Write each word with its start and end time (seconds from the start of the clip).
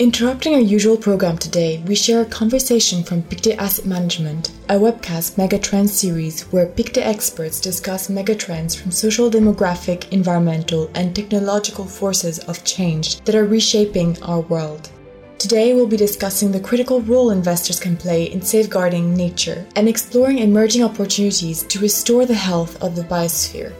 Interrupting 0.00 0.54
our 0.54 0.60
usual 0.60 0.96
program 0.96 1.38
today, 1.38 1.80
we 1.86 1.94
share 1.94 2.22
a 2.22 2.24
conversation 2.24 3.04
from 3.04 3.22
Pictet 3.22 3.60
Asset 3.60 3.86
Management, 3.86 4.50
a 4.68 4.74
webcast 4.74 5.36
megatrend 5.36 5.88
series 5.88 6.42
where 6.50 6.66
Pictet 6.66 7.06
experts 7.06 7.60
discuss 7.60 8.08
megatrends 8.08 8.76
from 8.76 8.90
social, 8.90 9.30
demographic, 9.30 10.12
environmental, 10.12 10.90
and 10.96 11.14
technological 11.14 11.84
forces 11.84 12.40
of 12.40 12.64
change 12.64 13.20
that 13.20 13.36
are 13.36 13.46
reshaping 13.46 14.20
our 14.24 14.40
world. 14.40 14.90
Today, 15.38 15.74
we'll 15.74 15.86
be 15.86 15.96
discussing 15.96 16.50
the 16.50 16.58
critical 16.58 17.00
role 17.02 17.30
investors 17.30 17.78
can 17.78 17.96
play 17.96 18.24
in 18.24 18.42
safeguarding 18.42 19.14
nature 19.14 19.64
and 19.76 19.88
exploring 19.88 20.40
emerging 20.40 20.82
opportunities 20.82 21.62
to 21.62 21.78
restore 21.78 22.26
the 22.26 22.34
health 22.34 22.82
of 22.82 22.96
the 22.96 23.04
biosphere. 23.04 23.72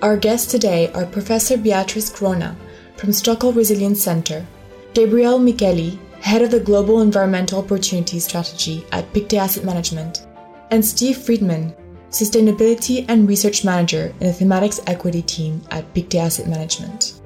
Our 0.00 0.16
guests 0.16 0.48
today 0.48 0.92
are 0.92 1.06
Professor 1.06 1.56
Beatrice 1.56 2.08
Crona 2.08 2.54
from 2.96 3.12
Stockholm 3.12 3.56
Resilience 3.56 4.00
Center 4.00 4.46
Gabriele 4.96 5.38
Micheli, 5.38 5.98
head 6.22 6.40
of 6.40 6.50
the 6.50 6.58
Global 6.58 7.02
Environmental 7.02 7.58
Opportunity 7.58 8.18
Strategy 8.18 8.82
at 8.92 9.12
Pictet 9.12 9.38
Asset 9.38 9.62
Management, 9.62 10.26
and 10.70 10.82
Steve 10.82 11.18
Friedman, 11.18 11.74
Sustainability 12.08 13.04
and 13.06 13.28
Research 13.28 13.62
Manager 13.62 14.14
in 14.20 14.28
the 14.28 14.32
Thematics 14.32 14.82
Equity 14.86 15.20
team 15.20 15.60
at 15.70 15.92
Pictet 15.92 16.22
Asset 16.22 16.48
Management. 16.48 17.20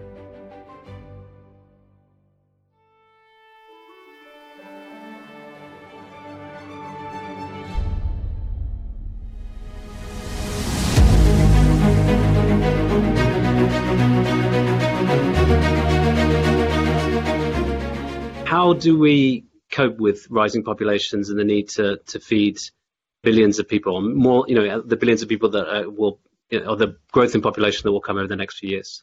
Do 18.80 18.98
we 18.98 19.46
cope 19.70 19.98
with 19.98 20.26
rising 20.30 20.64
populations 20.64 21.30
and 21.30 21.38
the 21.38 21.44
need 21.44 21.68
to, 21.70 21.98
to 22.08 22.20
feed 22.20 22.58
billions 23.22 23.58
of 23.58 23.68
people, 23.68 24.00
more, 24.00 24.44
you 24.48 24.54
know, 24.54 24.80
the 24.80 24.96
billions 24.96 25.22
of 25.22 25.28
people 25.28 25.50
that 25.50 25.66
uh, 25.68 25.90
will, 25.90 26.20
you 26.50 26.60
know, 26.60 26.70
or 26.70 26.76
the 26.76 26.96
growth 27.12 27.34
in 27.34 27.42
population 27.42 27.82
that 27.84 27.92
will 27.92 28.00
come 28.00 28.16
over 28.16 28.26
the 28.26 28.36
next 28.36 28.58
few 28.58 28.70
years? 28.70 29.02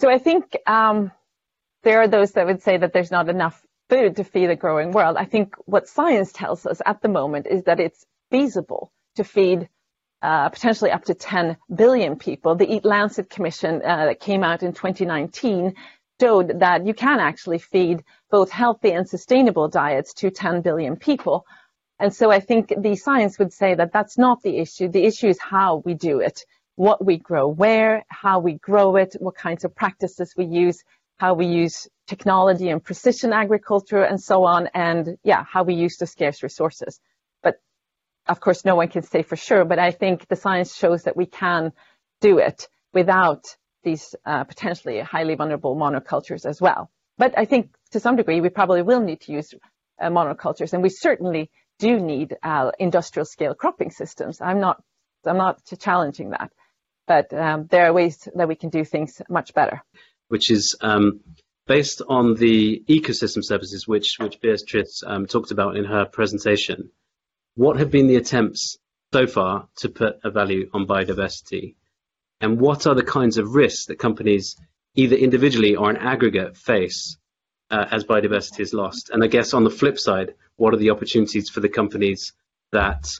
So 0.00 0.08
I 0.08 0.18
think 0.18 0.56
um, 0.66 1.10
there 1.82 2.00
are 2.00 2.08
those 2.08 2.32
that 2.32 2.46
would 2.46 2.62
say 2.62 2.78
that 2.78 2.92
there's 2.92 3.10
not 3.10 3.28
enough 3.28 3.60
food 3.90 4.16
to 4.16 4.24
feed 4.24 4.48
a 4.48 4.56
growing 4.56 4.92
world. 4.92 5.16
I 5.18 5.24
think 5.24 5.54
what 5.66 5.88
science 5.88 6.32
tells 6.32 6.64
us 6.64 6.80
at 6.86 7.02
the 7.02 7.08
moment 7.08 7.46
is 7.46 7.64
that 7.64 7.80
it's 7.80 8.06
feasible 8.30 8.92
to 9.16 9.24
feed 9.24 9.68
uh, 10.22 10.48
potentially 10.50 10.90
up 10.90 11.04
to 11.04 11.14
10 11.14 11.56
billion 11.74 12.16
people. 12.16 12.54
The 12.54 12.72
Eat 12.72 12.84
Lancet 12.84 13.28
Commission 13.28 13.82
uh, 13.84 14.06
that 14.06 14.20
came 14.20 14.44
out 14.44 14.62
in 14.62 14.72
2019 14.72 15.74
showed 16.20 16.60
that 16.60 16.86
you 16.86 16.94
can 16.94 17.18
actually 17.18 17.58
feed 17.58 18.04
both 18.30 18.50
healthy 18.50 18.92
and 18.92 19.08
sustainable 19.08 19.68
diets 19.68 20.12
to 20.14 20.30
10 20.30 20.60
billion 20.60 20.96
people. 20.96 21.46
And 21.98 22.14
so 22.14 22.30
I 22.30 22.40
think 22.40 22.72
the 22.76 22.96
science 22.96 23.38
would 23.38 23.52
say 23.52 23.74
that 23.74 23.92
that's 23.92 24.18
not 24.18 24.42
the 24.42 24.58
issue. 24.58 24.88
The 24.88 25.04
issue 25.04 25.28
is 25.28 25.38
how 25.40 25.82
we 25.84 25.94
do 25.94 26.20
it, 26.20 26.44
what 26.76 27.04
we 27.04 27.18
grow, 27.18 27.48
where, 27.48 28.04
how 28.08 28.40
we 28.40 28.54
grow 28.54 28.96
it, 28.96 29.16
what 29.18 29.34
kinds 29.34 29.64
of 29.64 29.74
practices 29.74 30.34
we 30.36 30.46
use, 30.46 30.82
how 31.18 31.34
we 31.34 31.46
use 31.46 31.88
technology 32.06 32.70
and 32.70 32.82
precision 32.82 33.32
agriculture 33.32 34.02
and 34.02 34.20
so 34.20 34.44
on, 34.44 34.68
and 34.74 35.18
yeah, 35.22 35.44
how 35.44 35.62
we 35.62 35.74
use 35.74 35.96
the 35.98 36.06
scarce 36.06 36.42
resources. 36.42 37.00
But 37.42 37.60
of 38.26 38.40
course, 38.40 38.64
no 38.64 38.76
one 38.76 38.88
can 38.88 39.02
say 39.02 39.22
for 39.22 39.36
sure, 39.36 39.64
but 39.64 39.78
I 39.78 39.90
think 39.90 40.26
the 40.26 40.36
science 40.36 40.74
shows 40.74 41.02
that 41.02 41.16
we 41.16 41.26
can 41.26 41.72
do 42.20 42.38
it 42.38 42.68
without 42.92 43.44
these 43.82 44.14
uh, 44.24 44.44
potentially 44.44 45.00
highly 45.00 45.34
vulnerable 45.34 45.76
monocultures 45.76 46.44
as 46.44 46.60
well. 46.60 46.90
But 47.18 47.36
I 47.36 47.44
think 47.44 47.74
to 47.92 48.00
some 48.00 48.16
degree 48.16 48.40
we 48.40 48.48
probably 48.48 48.82
will 48.82 49.00
need 49.00 49.20
to 49.22 49.32
use 49.32 49.54
uh, 50.00 50.08
monocultures, 50.08 50.72
and 50.72 50.82
we 50.82 50.88
certainly 50.88 51.50
do 51.78 51.98
need 51.98 52.36
uh, 52.42 52.70
industrial 52.78 53.26
scale 53.26 53.54
cropping 53.54 53.90
systems. 53.90 54.40
I'm 54.40 54.60
not 54.60 54.82
I'm 55.26 55.36
not 55.36 55.60
challenging 55.78 56.30
that, 56.30 56.50
but 57.06 57.32
um, 57.32 57.66
there 57.70 57.86
are 57.86 57.92
ways 57.92 58.28
that 58.34 58.48
we 58.48 58.54
can 58.54 58.70
do 58.70 58.84
things 58.84 59.20
much 59.28 59.52
better. 59.52 59.82
Which 60.28 60.50
is 60.50 60.76
um, 60.80 61.20
based 61.66 62.02
on 62.08 62.34
the 62.34 62.82
ecosystem 62.88 63.44
services 63.44 63.86
which 63.86 64.16
which 64.18 64.40
Beatrice 64.40 65.02
um, 65.06 65.26
talked 65.26 65.50
about 65.50 65.76
in 65.76 65.84
her 65.84 66.04
presentation. 66.04 66.90
What 67.54 67.78
have 67.78 67.90
been 67.90 68.06
the 68.06 68.16
attempts 68.16 68.78
so 69.12 69.26
far 69.26 69.68
to 69.78 69.88
put 69.88 70.20
a 70.24 70.30
value 70.30 70.70
on 70.72 70.86
biodiversity 70.86 71.74
and 72.40 72.60
what 72.60 72.86
are 72.86 72.94
the 72.94 73.02
kinds 73.02 73.38
of 73.38 73.54
risks 73.54 73.86
that 73.86 73.98
companies, 73.98 74.56
either 74.94 75.16
individually 75.16 75.76
or 75.76 75.90
in 75.90 75.96
aggregate, 75.96 76.56
face 76.56 77.18
uh, 77.70 77.86
as 77.90 78.04
biodiversity 78.04 78.60
is 78.60 78.72
lost? 78.72 79.10
And 79.10 79.22
I 79.22 79.26
guess 79.26 79.54
on 79.54 79.64
the 79.64 79.70
flip 79.70 79.98
side, 79.98 80.34
what 80.56 80.74
are 80.74 80.78
the 80.78 80.90
opportunities 80.90 81.48
for 81.48 81.60
the 81.60 81.68
companies 81.68 82.32
that 82.72 83.10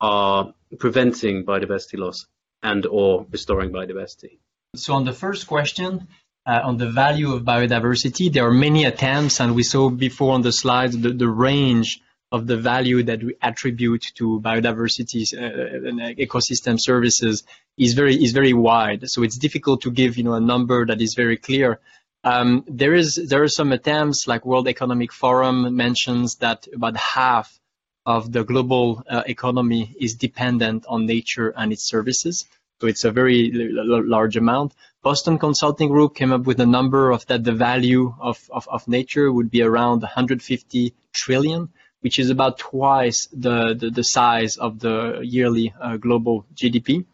are 0.00 0.54
preventing 0.78 1.44
biodiversity 1.44 1.98
loss 1.98 2.26
and 2.62 2.86
or 2.86 3.26
restoring 3.30 3.70
biodiversity? 3.70 4.38
So 4.76 4.94
on 4.94 5.04
the 5.04 5.12
first 5.12 5.46
question, 5.46 6.08
uh, 6.46 6.60
on 6.64 6.76
the 6.76 6.88
value 6.88 7.32
of 7.32 7.42
biodiversity, 7.42 8.32
there 8.32 8.46
are 8.46 8.54
many 8.54 8.84
attempts, 8.84 9.40
and 9.40 9.54
we 9.54 9.62
saw 9.62 9.90
before 9.90 10.32
on 10.32 10.42
the 10.42 10.52
slides 10.52 10.98
the, 10.98 11.10
the 11.12 11.28
range 11.28 12.00
of 12.32 12.46
the 12.46 12.56
value 12.56 13.02
that 13.02 13.22
we 13.22 13.34
attribute 13.42 14.04
to 14.14 14.40
biodiversity 14.40 15.24
uh, 15.34 15.88
and 15.88 16.00
ecosystem 16.16 16.76
services 16.78 17.42
is 17.76 17.94
very 17.94 18.14
is 18.14 18.32
very 18.32 18.52
wide. 18.52 19.08
So 19.10 19.22
it's 19.22 19.38
difficult 19.38 19.82
to 19.82 19.90
give 19.90 20.16
you 20.16 20.24
know 20.24 20.34
a 20.34 20.40
number 20.40 20.86
that 20.86 21.00
is 21.00 21.14
very 21.14 21.36
clear. 21.36 21.80
Um, 22.22 22.64
there 22.68 22.94
is 22.94 23.14
there 23.28 23.42
are 23.42 23.48
some 23.48 23.72
attempts 23.72 24.26
like 24.26 24.44
World 24.44 24.68
Economic 24.68 25.12
Forum 25.12 25.74
mentions 25.74 26.36
that 26.36 26.68
about 26.74 26.96
half 26.96 27.58
of 28.06 28.32
the 28.32 28.44
global 28.44 29.02
uh, 29.08 29.22
economy 29.26 29.94
is 29.98 30.14
dependent 30.14 30.84
on 30.88 31.06
nature 31.06 31.52
and 31.56 31.72
its 31.72 31.88
services. 31.88 32.46
So 32.80 32.86
it's 32.86 33.04
a 33.04 33.10
very 33.10 33.50
large 33.52 34.36
amount. 34.36 34.74
Boston 35.02 35.38
Consulting 35.38 35.88
Group 35.88 36.14
came 36.14 36.32
up 36.32 36.42
with 36.42 36.60
a 36.60 36.66
number 36.66 37.10
of 37.10 37.26
that 37.26 37.44
the 37.44 37.52
value 37.52 38.14
of, 38.18 38.38
of, 38.50 38.66
of 38.68 38.88
nature 38.88 39.30
would 39.30 39.50
be 39.50 39.62
around 39.62 40.00
150 40.00 40.94
trillion 41.12 41.68
which 42.00 42.18
is 42.18 42.30
about 42.30 42.58
twice 42.58 43.28
the, 43.32 43.74
the, 43.74 43.90
the 43.90 44.02
size 44.02 44.56
of 44.56 44.78
the 44.80 45.20
yearly 45.22 45.72
uh, 45.80 45.96
global 45.96 46.46
GDP. 46.54 47.04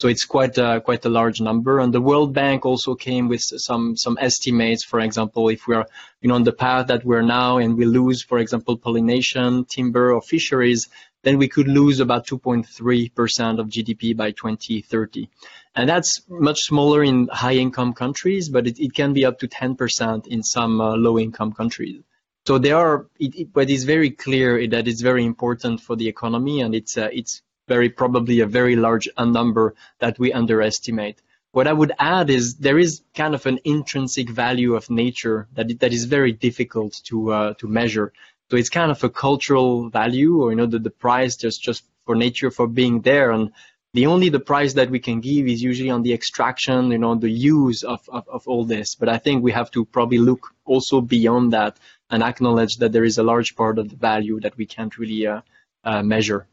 So 0.00 0.08
it's 0.08 0.24
quite 0.24 0.58
a, 0.58 0.80
quite 0.80 1.04
a 1.04 1.08
large 1.08 1.40
number. 1.40 1.78
And 1.78 1.94
the 1.94 2.00
World 2.00 2.32
Bank 2.34 2.66
also 2.66 2.96
came 2.96 3.28
with 3.28 3.40
some 3.40 3.96
some 3.96 4.18
estimates. 4.20 4.84
For 4.84 4.98
example, 4.98 5.48
if 5.48 5.68
we 5.68 5.76
are 5.76 5.86
you 6.20 6.28
know 6.28 6.34
on 6.34 6.42
the 6.42 6.52
path 6.52 6.88
that 6.88 7.04
we're 7.04 7.22
now 7.22 7.58
and 7.58 7.76
we 7.76 7.84
lose, 7.84 8.20
for 8.20 8.38
example, 8.38 8.76
pollination, 8.76 9.64
timber, 9.64 10.12
or 10.12 10.20
fisheries, 10.20 10.88
then 11.22 11.38
we 11.38 11.48
could 11.48 11.68
lose 11.68 12.00
about 12.00 12.26
2.3% 12.26 13.60
of 13.60 13.68
GDP 13.68 14.16
by 14.16 14.32
2030. 14.32 15.28
And 15.76 15.88
that's 15.88 16.20
much 16.28 16.62
smaller 16.62 17.02
in 17.02 17.28
high 17.28 17.54
income 17.54 17.92
countries, 17.92 18.48
but 18.48 18.66
it, 18.66 18.80
it 18.80 18.94
can 18.94 19.12
be 19.12 19.24
up 19.24 19.38
to 19.38 19.48
10% 19.48 20.26
in 20.26 20.42
some 20.42 20.80
uh, 20.80 20.96
low 20.96 21.18
income 21.18 21.52
countries. 21.52 22.02
So 22.46 22.58
there 22.58 22.76
are, 22.76 23.06
it, 23.20 23.34
it, 23.36 23.52
but 23.52 23.70
it's 23.70 23.84
very 23.84 24.10
clear 24.10 24.66
that 24.66 24.88
it's 24.88 25.00
very 25.00 25.24
important 25.24 25.80
for 25.80 25.94
the 25.94 26.08
economy, 26.08 26.60
and 26.60 26.74
it's 26.74 26.98
uh, 26.98 27.08
it's 27.12 27.42
very 27.68 27.88
probably 27.88 28.40
a 28.40 28.46
very 28.46 28.74
large 28.74 29.08
number 29.18 29.74
that 30.00 30.18
we 30.18 30.32
underestimate. 30.32 31.22
What 31.52 31.68
I 31.68 31.72
would 31.72 31.92
add 31.98 32.30
is 32.30 32.56
there 32.56 32.78
is 32.78 33.02
kind 33.14 33.34
of 33.34 33.46
an 33.46 33.60
intrinsic 33.64 34.28
value 34.30 34.74
of 34.74 34.90
nature 34.90 35.46
that 35.52 35.78
that 35.80 35.92
is 35.92 36.04
very 36.06 36.32
difficult 36.32 37.00
to 37.04 37.32
uh, 37.32 37.54
to 37.54 37.68
measure. 37.68 38.12
So 38.50 38.56
it's 38.56 38.70
kind 38.70 38.90
of 38.90 39.04
a 39.04 39.08
cultural 39.08 39.88
value, 39.88 40.42
or 40.42 40.50
you 40.50 40.56
know, 40.56 40.66
the, 40.66 40.80
the 40.80 40.90
price 40.90 41.36
just 41.36 41.62
just 41.62 41.84
for 42.04 42.16
nature 42.16 42.50
for 42.50 42.66
being 42.66 43.02
there, 43.02 43.30
and 43.30 43.52
the 43.94 44.06
only 44.06 44.30
the 44.30 44.40
price 44.40 44.72
that 44.72 44.90
we 44.90 44.98
can 44.98 45.20
give 45.20 45.46
is 45.46 45.62
usually 45.62 45.90
on 45.90 46.02
the 46.02 46.14
extraction, 46.14 46.90
you 46.90 46.98
know, 46.98 47.14
the 47.14 47.30
use 47.30 47.82
of, 47.82 48.00
of, 48.08 48.26
of 48.28 48.48
all 48.48 48.64
this. 48.64 48.94
But 48.94 49.10
I 49.10 49.18
think 49.18 49.42
we 49.42 49.52
have 49.52 49.70
to 49.72 49.84
probably 49.84 50.18
look 50.18 50.54
also 50.64 51.02
beyond 51.02 51.52
that 51.52 51.76
and 52.12 52.22
acknowledge 52.22 52.76
that 52.76 52.92
there 52.92 53.04
is 53.04 53.18
a 53.18 53.22
large 53.22 53.56
part 53.56 53.78
of 53.78 53.88
the 53.88 53.96
value 53.96 54.38
that 54.40 54.56
we 54.56 54.66
can't 54.66 54.96
really 54.98 55.26
uh, 55.26 55.40
uh, 55.82 56.02
measure. 56.02 56.46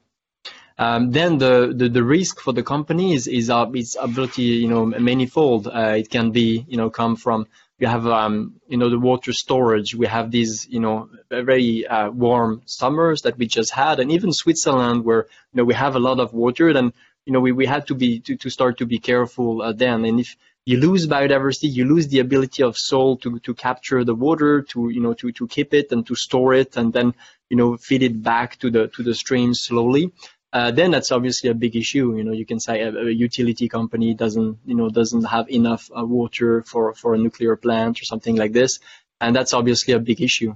Um, 0.80 1.12
then 1.12 1.38
the, 1.38 1.74
the, 1.76 1.90
the, 1.90 2.04
risk 2.04 2.40
for 2.40 2.54
the 2.54 2.64
company 2.64 3.14
is, 3.14 3.28
is 3.28 3.50
uh, 3.50 3.70
its 3.74 3.98
ability, 4.00 4.44
you 4.44 4.70
know, 4.70 4.86
manifold. 4.86 5.68
Uh, 5.68 5.96
it 5.98 6.10
can 6.10 6.32
be, 6.32 6.66
you 6.70 6.78
know, 6.78 6.90
come 6.90 7.18
from, 7.18 7.48
we 7.82 7.86
have, 7.86 8.08
um, 8.08 8.62
you 8.70 8.78
know, 8.78 8.90
the 8.90 8.98
water 8.98 9.34
storage. 9.34 9.94
We 9.94 10.08
have 10.08 10.32
these, 10.32 10.66
you 10.70 10.80
know, 10.80 11.10
very 11.30 11.86
uh, 11.86 12.10
warm 12.12 12.62
summers 12.66 13.24
that 13.24 13.38
we 13.38 13.46
just 13.46 13.74
had. 13.74 14.00
And 14.00 14.10
even 14.14 14.32
Switzerland 14.32 15.04
where, 15.04 15.28
you 15.52 15.58
know, 15.58 15.66
we 15.66 15.74
have 15.74 15.98
a 15.98 16.00
lot 16.00 16.22
of 16.22 16.34
water, 16.34 16.72
then, 16.72 16.94
you 17.26 17.34
know, 17.34 17.42
we, 17.42 17.52
we 17.52 17.66
had 17.66 17.88
to 17.88 17.96
be, 17.96 18.22
to, 18.22 18.38
to 18.38 18.50
start 18.50 18.78
to 18.78 18.86
be 18.86 19.00
careful 19.00 19.62
uh, 19.62 19.74
then. 19.74 20.06
And 20.06 20.22
if, 20.22 20.38
you 20.66 20.78
lose 20.80 21.08
biodiversity, 21.08 21.72
you 21.74 21.86
lose 21.86 22.08
the 22.08 22.20
ability 22.20 22.64
of 22.64 22.78
soil 22.78 23.18
to, 23.18 23.40
to 23.40 23.54
capture 23.54 24.04
the 24.04 24.16
water, 24.16 24.62
to 24.62 24.90
you 24.90 25.02
know 25.02 25.14
to, 25.16 25.32
to 25.32 25.48
keep 25.48 25.74
it 25.74 25.92
and 25.92 26.06
to 26.08 26.16
store 26.16 26.54
it, 26.54 26.78
and 26.78 26.94
then 26.94 27.14
you 27.50 27.58
know 27.58 27.78
feed 27.78 28.04
it 28.04 28.22
back 28.22 28.58
to 28.60 28.70
the 28.70 28.88
to 28.90 29.04
the 29.04 29.16
streams 29.16 29.62
slowly. 29.64 30.12
Uh, 30.52 30.72
then 30.72 30.90
that's 30.92 31.12
obviously 31.12 31.50
a 31.50 31.54
big 31.54 31.76
issue. 31.76 32.16
You 32.18 32.24
know, 32.24 32.32
you 32.32 32.46
can 32.46 32.60
say 32.60 32.82
a, 32.82 32.90
a 32.92 33.10
utility 33.10 33.68
company 33.70 34.14
doesn't 34.14 34.58
you 34.66 34.76
know 34.76 34.90
doesn't 34.90 35.24
have 35.24 35.50
enough 35.50 35.90
uh, 35.98 36.06
water 36.06 36.64
for 36.64 36.94
for 36.94 37.14
a 37.14 37.18
nuclear 37.18 37.56
plant 37.56 38.02
or 38.02 38.06
something 38.06 38.36
like 38.36 38.54
this. 38.54 38.80
and 39.22 39.36
that's 39.36 39.54
obviously 39.54 39.94
a 39.94 40.00
big 40.00 40.22
issue. 40.22 40.54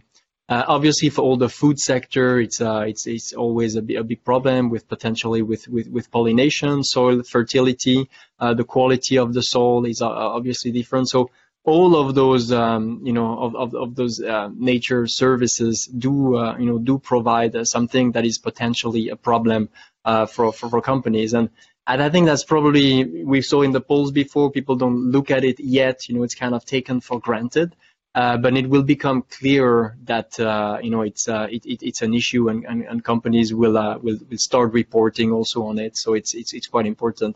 Uh, 0.50 0.64
obviously, 0.68 1.10
for 1.10 1.22
all 1.22 1.38
the 1.38 1.48
food 1.48 1.80
sector, 1.80 2.38
it's 2.38 2.60
uh, 2.60 2.84
it's 2.86 3.08
it's 3.08 3.32
always 3.32 3.78
a, 3.78 3.80
a, 3.80 4.04
big 4.04 4.22
problem 4.26 4.70
with 4.70 4.90
potentially 4.90 5.42
with 5.42 5.70
with, 5.70 5.88
with 5.88 6.12
pollination, 6.12 6.84
soil 6.84 7.24
fertility, 7.24 8.10
uh, 8.40 8.54
the 8.54 8.66
quality 8.66 9.18
of 9.18 9.34
the 9.34 9.42
soil 9.42 9.86
is 9.86 10.02
uh, 10.02 10.10
obviously 10.10 10.72
different. 10.72 11.08
So 11.08 11.30
all 11.64 11.96
of 11.96 12.14
those 12.14 12.52
um, 12.52 13.00
you 13.06 13.14
know 13.14 13.40
of, 13.40 13.56
of, 13.56 13.74
of 13.74 13.96
those 13.96 14.22
uh, 14.22 14.50
nature 14.54 15.08
services 15.08 15.86
do 15.86 16.36
uh, 16.36 16.58
you 16.58 16.66
know 16.66 16.78
do 16.78 17.00
provide 17.00 17.56
something 17.66 18.12
that 18.12 18.26
is 18.26 18.38
potentially 18.38 19.10
a 19.10 19.16
problem 19.16 19.70
for, 20.04 20.28
for 20.28 20.70
for 20.70 20.82
companies 20.82 21.34
and. 21.34 21.50
And 21.86 22.02
I 22.02 22.08
think 22.08 22.28
that's 22.28 22.46
probably 22.46 23.26
we 23.26 23.42
saw 23.42 23.62
in 23.62 23.74
the 23.74 23.82
polls 23.82 24.14
before. 24.14 24.50
People 24.52 24.78
don't 24.78 25.12
look 25.12 25.30
at 25.32 25.44
it 25.44 25.60
yet. 25.60 26.08
You 26.08 26.16
know, 26.16 26.24
it's 26.24 26.34
kind 26.34 26.56
of 26.56 26.64
taken 26.64 27.02
for 27.02 27.20
granted. 27.20 27.76
Uh, 28.16 28.38
but 28.38 28.56
it 28.56 28.70
will 28.70 28.84
become 28.84 29.24
clear 29.24 29.98
that 30.04 30.40
uh, 30.40 30.78
you 30.84 30.92
know 30.92 31.02
it's 31.02 31.28
uh, 31.28 31.48
it, 31.50 31.66
it, 31.66 31.82
it's 31.82 32.04
an 32.04 32.14
issue 32.14 32.48
and, 32.48 32.64
and, 32.66 32.84
and 32.84 33.04
companies 33.04 33.56
will, 33.56 33.76
uh, 33.76 33.98
will 33.98 34.20
will 34.30 34.38
start 34.38 34.72
reporting 34.72 35.32
also 35.32 35.64
on 35.64 35.80
it. 35.80 35.98
So 35.98 36.14
it's 36.14 36.36
it's 36.36 36.54
it's 36.54 36.68
quite 36.68 36.86
important. 36.86 37.36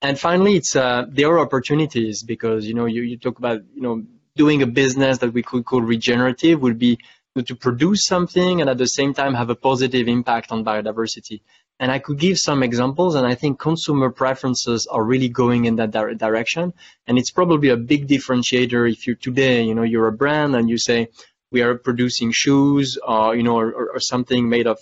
And 0.00 0.18
finally, 0.18 0.56
it's 0.56 0.76
uh, 0.76 1.04
there 1.10 1.28
are 1.28 1.40
opportunities 1.40 2.22
because 2.22 2.66
you 2.66 2.72
know 2.72 2.86
you, 2.86 3.02
you 3.02 3.18
talk 3.18 3.38
about 3.38 3.60
you 3.74 3.82
know 3.82 4.02
doing 4.34 4.62
a 4.62 4.66
business 4.66 5.18
that 5.18 5.32
we 5.32 5.42
could 5.42 5.64
call 5.66 5.82
regenerative 5.82 6.60
would 6.62 6.78
be 6.78 6.98
to 7.42 7.54
produce 7.54 8.06
something 8.06 8.60
and 8.60 8.70
at 8.70 8.78
the 8.78 8.86
same 8.86 9.12
time 9.12 9.34
have 9.34 9.50
a 9.50 9.54
positive 9.54 10.08
impact 10.08 10.52
on 10.52 10.64
biodiversity. 10.64 11.40
And 11.80 11.90
I 11.90 11.98
could 11.98 12.18
give 12.18 12.38
some 12.38 12.62
examples, 12.62 13.16
and 13.16 13.26
I 13.26 13.34
think 13.34 13.58
consumer 13.58 14.10
preferences 14.10 14.86
are 14.86 15.02
really 15.02 15.28
going 15.28 15.64
in 15.64 15.76
that 15.76 15.90
di- 15.90 16.14
direction. 16.14 16.72
And 17.06 17.18
it's 17.18 17.32
probably 17.32 17.70
a 17.70 17.76
big 17.76 18.06
differentiator 18.06 18.90
if 18.90 19.06
you 19.06 19.16
today, 19.16 19.62
you 19.64 19.74
know, 19.74 19.82
you're 19.82 20.06
a 20.06 20.12
brand 20.12 20.54
and 20.54 20.70
you 20.70 20.78
say, 20.78 21.08
we 21.54 21.62
are 21.62 21.76
producing 21.78 22.32
shoes 22.32 22.98
or 23.06 23.36
you 23.36 23.44
know 23.44 23.56
or, 23.56 23.68
or, 23.94 24.00
something 24.00 24.48
made 24.48 24.66
of 24.66 24.78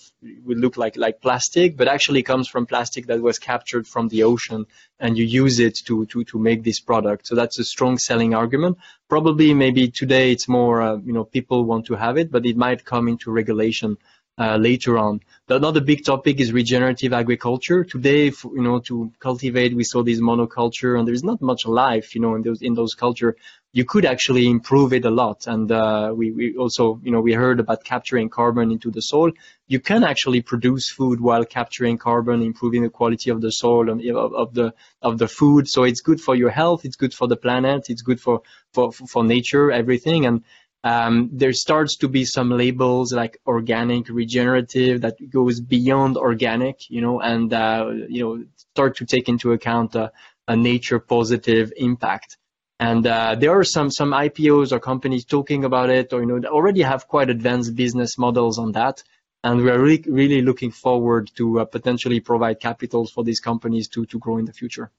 would 0.47 0.59
look 0.59 0.79
like 0.79 0.97
like 0.97 1.21
plastic 1.21 1.77
but 1.77 1.87
actually 1.87 2.23
comes 2.23 2.49
from 2.49 2.65
plastic 2.65 3.07
that 3.07 3.21
was 3.21 3.39
captured 3.39 3.87
from 3.87 4.09
the 4.09 4.23
ocean 4.23 4.65
and 4.99 5.19
you 5.19 5.25
use 5.43 5.59
it 5.59 5.75
to 5.87 6.07
to 6.07 6.25
to 6.25 6.39
make 6.39 6.65
this 6.65 6.81
product 6.81 7.27
so 7.27 7.35
that's 7.35 7.59
a 7.59 7.65
strong 7.75 7.99
selling 7.99 8.33
argument 8.33 8.79
probably 9.07 9.53
maybe 9.53 9.89
today 9.89 10.33
it's 10.33 10.49
more 10.49 10.81
uh, 10.81 10.97
you 11.09 11.13
know 11.13 11.25
people 11.25 11.59
want 11.65 11.85
to 11.85 11.95
have 11.95 12.17
it 12.17 12.31
but 12.31 12.47
it 12.47 12.57
might 12.57 12.87
come 12.93 13.07
into 13.07 13.31
regulation 13.31 13.99
uh, 14.39 14.57
later 14.57 14.99
on. 14.99 15.21
The, 15.47 15.57
another 15.57 15.81
big 15.81 16.05
topic 16.05 16.41
is 16.41 16.53
regenerative 16.53 17.13
agriculture. 17.13 17.85
Today, 17.85 18.27
you 18.27 18.63
know, 18.63 18.81
to 18.81 19.13
cultivate, 19.19 19.75
we 19.75 19.85
saw 19.85 20.03
this 20.03 20.21
monoculture, 20.21 20.99
and 20.99 21.07
there's 21.07 21.25
not 21.25 21.43
much 21.43 21.67
life, 21.67 22.15
you 22.15 22.21
know, 22.21 22.35
in 22.35 22.43
those 22.43 22.63
in 22.63 22.75
those 22.75 22.95
culture. 22.95 23.37
You 23.75 23.87
could 23.87 24.05
actually 24.05 24.49
improve 24.49 24.93
it 24.93 25.07
a 25.07 25.11
lot, 25.11 25.47
and 25.47 25.73
uh, 25.73 26.13
we, 26.15 26.31
we 26.31 26.57
also, 26.57 27.01
you 27.03 27.11
know, 27.11 27.23
we 27.23 27.33
heard 27.33 27.59
about 27.59 27.85
capturing 27.85 28.29
carbon 28.29 28.71
into 28.71 28.91
the 28.91 29.01
soil. 29.01 29.33
You 29.67 29.81
can 29.81 30.05
actually 30.05 30.43
produce 30.43 30.91
food 30.91 31.21
while 31.21 31.47
capturing 31.47 31.97
carbon, 31.97 32.43
improving 32.43 32.83
the 32.83 32.91
quality 32.91 33.31
of 33.31 33.41
the 33.41 33.51
soil 33.51 33.89
and 33.89 34.05
of, 34.11 34.35
of 34.35 34.55
the 34.55 34.75
of 35.01 35.19
the 35.19 35.29
food. 35.29 35.69
So 35.69 35.85
it's 35.85 36.03
good 36.03 36.21
for 36.21 36.35
your 36.35 36.51
health, 36.51 36.85
it's 36.85 36.97
good 36.97 37.15
for 37.15 37.27
the 37.27 37.37
planet, 37.37 37.89
it's 37.89 38.03
good 38.03 38.21
for 38.21 38.43
for 38.73 38.93
for 38.93 39.25
nature, 39.25 39.73
everything, 39.73 40.27
and 40.27 40.45
um, 40.85 41.31
there 41.33 41.53
starts 41.53 41.97
to 41.99 42.09
be 42.09 42.25
some 42.25 42.51
labels 42.51 43.13
like 43.13 43.39
organic, 43.47 44.09
regenerative 44.09 45.03
that 45.03 45.17
goes 45.31 45.61
beyond 45.61 46.17
organic, 46.17 46.91
you 46.91 47.01
know, 47.01 47.21
and 47.21 47.53
uh, 47.53 47.89
you 48.09 48.23
know 48.23 48.45
start 48.57 48.97
to 48.97 49.07
take 49.07 49.29
into 49.29 49.53
account 49.53 49.95
a, 49.95 50.11
a 50.49 50.57
nature 50.57 50.99
positive 50.99 51.73
impact. 51.77 52.37
And 52.81 53.07
uh, 53.07 53.37
there 53.37 53.57
are 53.57 53.63
some 53.63 53.93
some 53.93 54.11
IPOs 54.11 54.73
or 54.73 54.81
companies 54.81 55.25
talking 55.25 55.65
about 55.65 55.89
it, 55.89 56.13
or 56.13 56.21
you 56.21 56.27
know, 56.27 56.49
already 56.49 56.83
have 56.83 57.07
quite 57.07 57.31
advanced 57.31 57.77
business 57.77 58.19
models 58.19 58.59
on 58.59 58.73
that. 58.73 59.05
And 59.45 59.63
we 59.63 59.71
are 59.71 59.81
really 59.81 60.05
really 60.09 60.43
looking 60.43 60.73
forward 60.73 61.31
to 61.37 61.61
uh, 61.61 61.65
potentially 61.65 62.19
provide 62.19 62.59
capitals 62.59 63.13
for 63.13 63.23
these 63.23 63.39
companies 63.39 63.87
to 63.91 64.05
to 64.07 64.19
grow 64.19 64.39
in 64.39 64.47
the 64.47 64.53
future. 64.53 64.91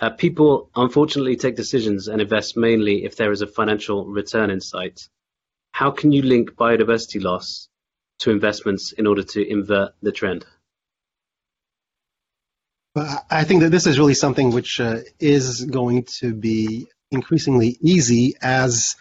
Uh, 0.00 0.10
people 0.10 0.70
unfortunately 0.74 1.36
take 1.36 1.56
decisions 1.56 2.08
and 2.08 2.20
invest 2.20 2.56
mainly 2.56 3.04
if 3.04 3.16
there 3.16 3.32
is 3.32 3.42
a 3.42 3.46
financial 3.46 4.06
return 4.06 4.50
in 4.50 4.60
sight. 4.60 5.08
How 5.72 5.90
can 5.90 6.12
you 6.12 6.22
link 6.22 6.52
biodiversity 6.52 7.22
loss 7.22 7.68
to 8.20 8.30
investments 8.30 8.92
in 8.92 9.06
order 9.06 9.22
to 9.22 9.48
invert 9.48 9.92
the 10.02 10.12
trend? 10.12 10.46
I 12.96 13.42
think 13.42 13.62
that 13.62 13.70
this 13.70 13.86
is 13.86 13.98
really 13.98 14.14
something 14.14 14.50
which 14.52 14.78
uh, 14.78 14.98
is 15.18 15.64
going 15.64 16.04
to 16.20 16.32
be 16.32 16.86
increasingly 17.10 17.76
easy 17.80 18.34
as 18.40 18.94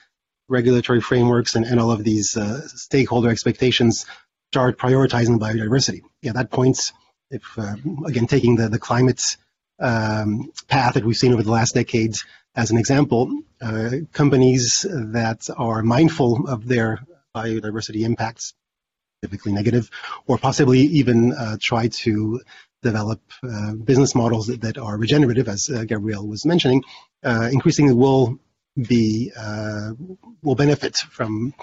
regulatory 0.49 0.99
frameworks 0.99 1.55
and, 1.55 1.65
and 1.65 1.79
all 1.79 1.91
of 1.91 2.03
these 2.03 2.35
uh, 2.35 2.67
stakeholder 2.67 3.29
expectations 3.29 4.05
start 4.51 4.79
prioritizing 4.79 5.39
biodiversity. 5.39 6.01
Yeah, 6.21 6.33
that 6.33 6.51
points, 6.51 6.91
if 7.29 7.43
uh, 7.57 7.75
again 8.05 8.27
taking 8.27 8.55
the, 8.55 8.69
the 8.69 8.79
climate 8.79 9.21
um, 9.79 10.51
path 10.67 10.95
that 10.95 11.05
we've 11.05 11.17
seen 11.17 11.33
over 11.33 11.43
the 11.43 11.51
last 11.51 11.73
decades 11.73 12.25
as 12.55 12.71
an 12.71 12.77
example. 12.77 13.41
Uh, 13.61 13.91
companies 14.11 14.85
that 14.89 15.49
are 15.57 15.81
mindful 15.83 16.47
of 16.47 16.67
their 16.67 16.99
biodiversity 17.35 18.01
impacts, 18.01 18.53
typically 19.21 19.51
negative, 19.51 19.89
or 20.27 20.37
possibly 20.37 20.81
even 20.81 21.33
uh, 21.33 21.57
try 21.59 21.87
to 21.87 22.41
develop 22.81 23.21
uh, 23.43 23.73
business 23.73 24.13
models 24.13 24.47
that, 24.47 24.61
that, 24.61 24.77
are 24.77 24.97
regenerative, 24.97 25.47
as 25.47 25.69
uh, 25.69 25.85
Gabrielle 25.85 26.27
was 26.27 26.45
mentioning, 26.45 26.83
uh, 27.23 27.49
increasingly 27.51 27.93
will 27.93 28.37
be 28.75 29.31
uh, 29.37 29.91
will 30.41 30.55
benefit 30.55 30.97
from 30.97 31.53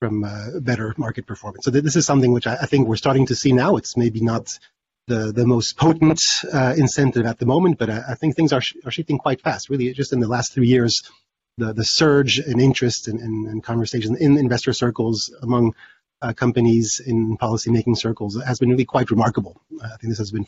from 0.00 0.26
better 0.60 0.92
market 0.98 1.26
performance. 1.26 1.64
So 1.64 1.70
this 1.70 1.96
is 1.96 2.04
something 2.04 2.32
which 2.32 2.46
I, 2.46 2.56
I 2.56 2.66
think 2.66 2.86
we're 2.86 2.96
starting 2.96 3.26
to 3.26 3.34
see 3.34 3.52
now. 3.52 3.76
It's 3.76 3.96
maybe 3.96 4.20
not 4.20 4.58
the, 5.06 5.32
the 5.32 5.46
most 5.46 5.76
potent 5.76 6.20
uh, 6.52 6.74
incentive 6.76 7.26
at 7.26 7.38
the 7.38 7.46
moment, 7.46 7.78
but 7.78 7.90
I, 7.90 8.02
I 8.10 8.14
think 8.14 8.34
things 8.34 8.52
are, 8.52 8.60
sh- 8.60 8.76
are 8.84 8.90
shifting 8.90 9.18
quite 9.18 9.40
fast. 9.40 9.70
Really, 9.70 9.92
just 9.92 10.12
in 10.12 10.20
the 10.20 10.28
last 10.28 10.52
three 10.52 10.66
years, 10.66 11.02
the, 11.58 11.72
the 11.72 11.84
surge 11.84 12.38
in 12.38 12.60
interest 12.60 13.08
and, 13.08 13.20
and, 13.20 13.46
and 13.48 13.62
conversation 13.62 14.16
in 14.16 14.36
investor 14.36 14.72
circles 14.72 15.34
among 15.42 15.74
uh, 16.22 16.32
companies 16.32 17.00
in 17.04 17.36
policymaking 17.36 17.96
circles 17.96 18.40
has 18.42 18.58
been 18.58 18.70
really 18.70 18.84
quite 18.84 19.10
remarkable. 19.10 19.60
I 19.82 19.96
think 19.96 20.10
this 20.10 20.18
has 20.18 20.32
been 20.32 20.46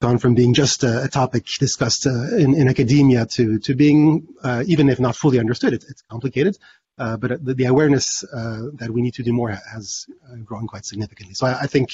gone 0.00 0.18
from 0.18 0.34
being 0.34 0.54
just 0.54 0.84
a, 0.84 1.04
a 1.04 1.08
topic 1.08 1.46
discussed 1.58 2.06
uh, 2.06 2.36
in, 2.36 2.54
in, 2.54 2.68
academia 2.68 3.24
to, 3.26 3.58
to 3.60 3.74
being, 3.74 4.26
uh, 4.42 4.64
even 4.66 4.88
if 4.88 4.98
not 4.98 5.16
fully 5.16 5.38
understood, 5.38 5.72
it's, 5.72 5.88
it's 5.88 6.02
complicated, 6.02 6.56
uh, 6.98 7.16
but 7.16 7.44
the, 7.44 7.54
the 7.54 7.64
awareness 7.64 8.24
uh, 8.24 8.62
that 8.74 8.90
we 8.90 9.00
need 9.00 9.14
to 9.14 9.22
do 9.22 9.32
more 9.32 9.50
has 9.50 10.06
grown 10.44 10.66
quite 10.66 10.84
significantly. 10.84 11.34
So 11.34 11.46
I, 11.46 11.60
I 11.60 11.66
think 11.66 11.90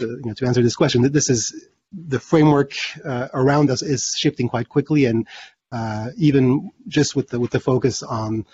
you 0.00 0.22
know, 0.24 0.34
to 0.34 0.46
answer 0.46 0.62
this 0.62 0.76
question, 0.76 1.10
this 1.12 1.30
is 1.30 1.68
the 1.92 2.20
framework 2.20 2.72
uh, 3.04 3.28
around 3.32 3.70
us 3.70 3.82
is 3.82 4.14
shifting 4.16 4.48
quite 4.48 4.68
quickly, 4.68 5.06
and 5.06 5.26
uh, 5.72 6.10
even 6.16 6.70
just 6.88 7.16
with 7.16 7.28
the 7.28 7.40
with 7.40 7.50
the 7.50 7.60
focus 7.60 8.02
on 8.02 8.46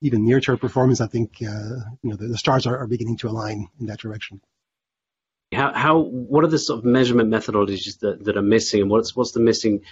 even 0.00 0.24
near-term 0.24 0.58
performance, 0.58 1.00
I 1.00 1.06
think 1.06 1.36
uh, 1.42 1.76
you 2.02 2.10
know 2.10 2.16
the, 2.16 2.28
the 2.28 2.38
stars 2.38 2.66
are, 2.66 2.78
are, 2.78 2.86
beginning 2.86 3.16
to 3.18 3.28
align 3.28 3.68
in 3.80 3.86
that 3.86 4.00
direction. 4.00 4.40
How, 5.52 5.72
how 5.72 5.98
what 6.00 6.44
are 6.44 6.48
the 6.48 6.58
sort 6.58 6.80
of 6.80 6.84
measurement 6.84 7.30
methodologies 7.30 8.00
that, 8.00 8.24
that 8.24 8.36
are 8.36 8.42
missing, 8.42 8.82
and 8.82 8.90
what's 8.90 9.14
what's 9.14 9.32
the 9.32 9.40
missing 9.40 9.82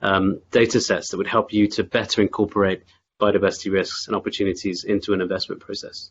um, 0.00 0.40
data 0.50 0.80
sets 0.80 1.10
that 1.10 1.18
would 1.18 1.26
help 1.26 1.52
you 1.52 1.68
to 1.68 1.84
better 1.84 2.22
incorporate 2.22 2.84
biodiversity 3.20 3.72
risks 3.72 4.06
and 4.06 4.16
opportunities 4.16 4.84
into 4.84 5.12
an 5.12 5.20
investment 5.20 5.60
process? 5.60 6.10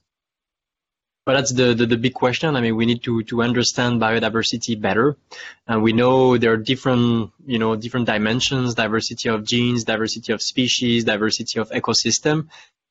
But 1.24 1.34
that's 1.34 1.54
the, 1.54 1.76
the, 1.76 1.86
the, 1.86 1.98
big 1.98 2.16
question. 2.16 2.56
I 2.56 2.62
mean, 2.62 2.76
we 2.76 2.88
need 2.88 3.04
to, 3.04 3.22
to 3.24 3.44
understand 3.44 4.02
biodiversity 4.02 4.80
better. 4.80 5.18
And 5.68 5.84
we 5.84 5.94
know 5.94 6.38
there 6.38 6.54
are 6.54 6.58
different, 6.58 7.32
you 7.46 7.60
know, 7.60 7.76
different 7.76 8.08
dimensions, 8.08 8.74
diversity 8.74 9.30
of 9.30 9.46
genes, 9.46 9.84
diversity 9.84 10.34
of 10.34 10.42
species, 10.42 11.04
diversity 11.04 11.60
of 11.60 11.70
ecosystem. 11.70 12.48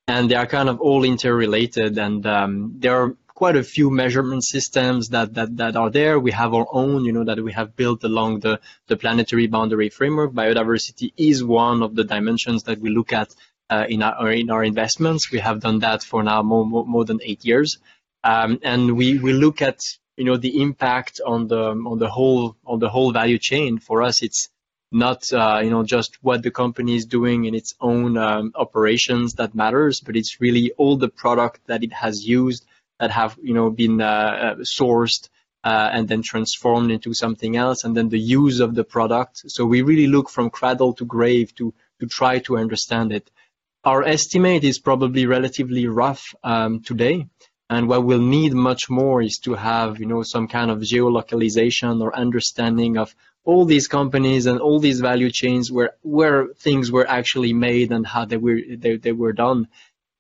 And 0.07 0.31
they 0.31 0.37
are 0.37 0.47
kind 0.47 0.69
of 0.69 0.81
all 0.81 1.03
interrelated. 1.03 1.99
And 1.99 2.25
um, 2.25 2.75
there 2.79 3.03
are 3.03 3.17
quite 3.41 3.57
a 3.57 3.65
few 3.65 3.91
measurement 3.91 4.45
systems 4.45 5.09
that, 5.09 5.35
that, 5.35 5.57
that 5.57 5.75
are 5.75 5.91
there. 5.91 6.21
We 6.21 6.31
have 6.31 6.55
our 6.55 6.67
own, 6.71 7.05
you 7.05 7.13
know, 7.13 7.25
that 7.25 7.43
we 7.43 7.53
have 7.53 7.75
built 7.75 8.05
along 8.05 8.41
the, 8.41 8.61
the 8.87 8.97
planetary 8.97 9.49
boundary 9.49 9.89
framework. 9.89 10.33
Biodiversity 10.33 11.13
is 11.17 11.43
one 11.43 11.83
of 11.83 11.97
the 11.97 12.05
dimensions 12.05 12.63
that 12.65 12.79
we 12.79 12.91
look 12.91 13.13
at 13.13 13.35
uh, 13.71 13.87
in, 13.89 14.03
our, 14.03 14.31
in 14.31 14.51
our 14.51 14.63
investments. 14.63 15.33
We 15.33 15.39
have 15.41 15.61
done 15.61 15.81
that 15.81 16.05
for 16.05 16.23
now 16.23 16.43
more, 16.43 16.65
more, 16.65 16.87
more 16.87 17.05
than 17.05 17.19
eight 17.23 17.45
years. 17.45 17.79
Um, 18.23 18.59
and 18.63 18.97
we, 18.97 19.19
we 19.19 19.33
look 19.33 19.63
at 19.63 19.81
you 20.17 20.25
know 20.25 20.37
the 20.37 20.61
impact 20.61 21.21
on 21.27 21.47
the 21.49 21.71
on 21.71 21.99
the 21.99 22.09
whole 22.11 22.57
on 22.67 22.79
the 22.79 22.91
whole 22.91 23.13
value 23.13 23.39
chain. 23.39 23.79
For 23.79 24.03
us, 24.03 24.23
it's 24.23 24.49
not 24.93 25.33
uh, 25.33 25.61
you 25.65 25.71
know 25.71 25.83
just 25.85 26.19
what 26.23 26.43
the 26.43 26.51
company 26.51 26.97
is 26.97 27.07
doing 27.07 27.47
in 27.47 27.55
its 27.55 27.75
own 27.81 28.19
um, 28.19 28.53
operations 28.55 29.35
that 29.35 29.55
matters, 29.55 30.01
but 30.01 30.17
it's 30.17 30.41
really 30.41 30.73
all 30.77 30.97
the 30.97 31.09
product 31.09 31.61
that 31.67 31.83
it 31.83 31.93
has 31.93 32.27
used 32.27 32.67
that 32.99 33.11
have 33.11 33.39
you 33.43 33.55
know 33.55 33.71
been 33.71 34.01
uh, 34.03 34.07
uh, 34.07 34.55
sourced 34.57 35.29
uh, 35.65 35.89
and 35.93 36.09
then 36.09 36.23
transformed 36.23 36.91
into 36.91 37.15
something 37.15 37.57
else, 37.57 37.85
and 37.85 37.97
then 37.97 38.11
the 38.11 38.19
use 38.19 38.61
of 38.61 38.75
the 38.75 38.85
product. 38.85 39.43
So 39.47 39.65
we 39.65 39.83
really 39.83 40.07
look 40.07 40.29
from 40.29 40.51
cradle 40.51 40.93
to 40.95 41.05
grave 41.07 41.55
to 41.55 41.73
to 42.01 42.07
try 42.07 42.41
to 42.41 42.59
understand 42.59 43.13
it. 43.13 43.31
our 43.85 44.03
estimate 44.05 44.65
is 44.65 44.79
probably 44.79 45.25
relatively 45.27 45.87
rough 45.87 46.35
um, 46.45 46.83
today. 46.83 47.27
And 47.71 47.89
what 47.89 48.05
we'll 48.05 48.21
need 48.21 48.53
much 48.53 48.91
more 48.91 49.23
is 49.23 49.39
to 49.45 49.55
have, 49.55 50.01
you 50.01 50.07
know, 50.07 50.25
some 50.25 50.49
kind 50.49 50.73
of 50.73 50.81
geolocalization 50.81 52.03
or 52.03 52.15
understanding 52.17 52.99
of 52.99 53.15
all 53.45 53.65
these 53.65 53.87
companies 53.87 54.47
and 54.47 54.59
all 54.59 54.81
these 54.81 54.99
value 54.99 55.31
chains 55.31 55.71
where 55.71 55.93
where 56.03 56.49
things 56.59 56.91
were 56.91 57.09
actually 57.09 57.53
made 57.53 57.93
and 57.93 58.05
how 58.05 58.25
they 58.25 58.37
were 58.37 58.59
they, 58.77 58.97
they 58.97 59.13
were 59.13 59.33
done. 59.33 59.69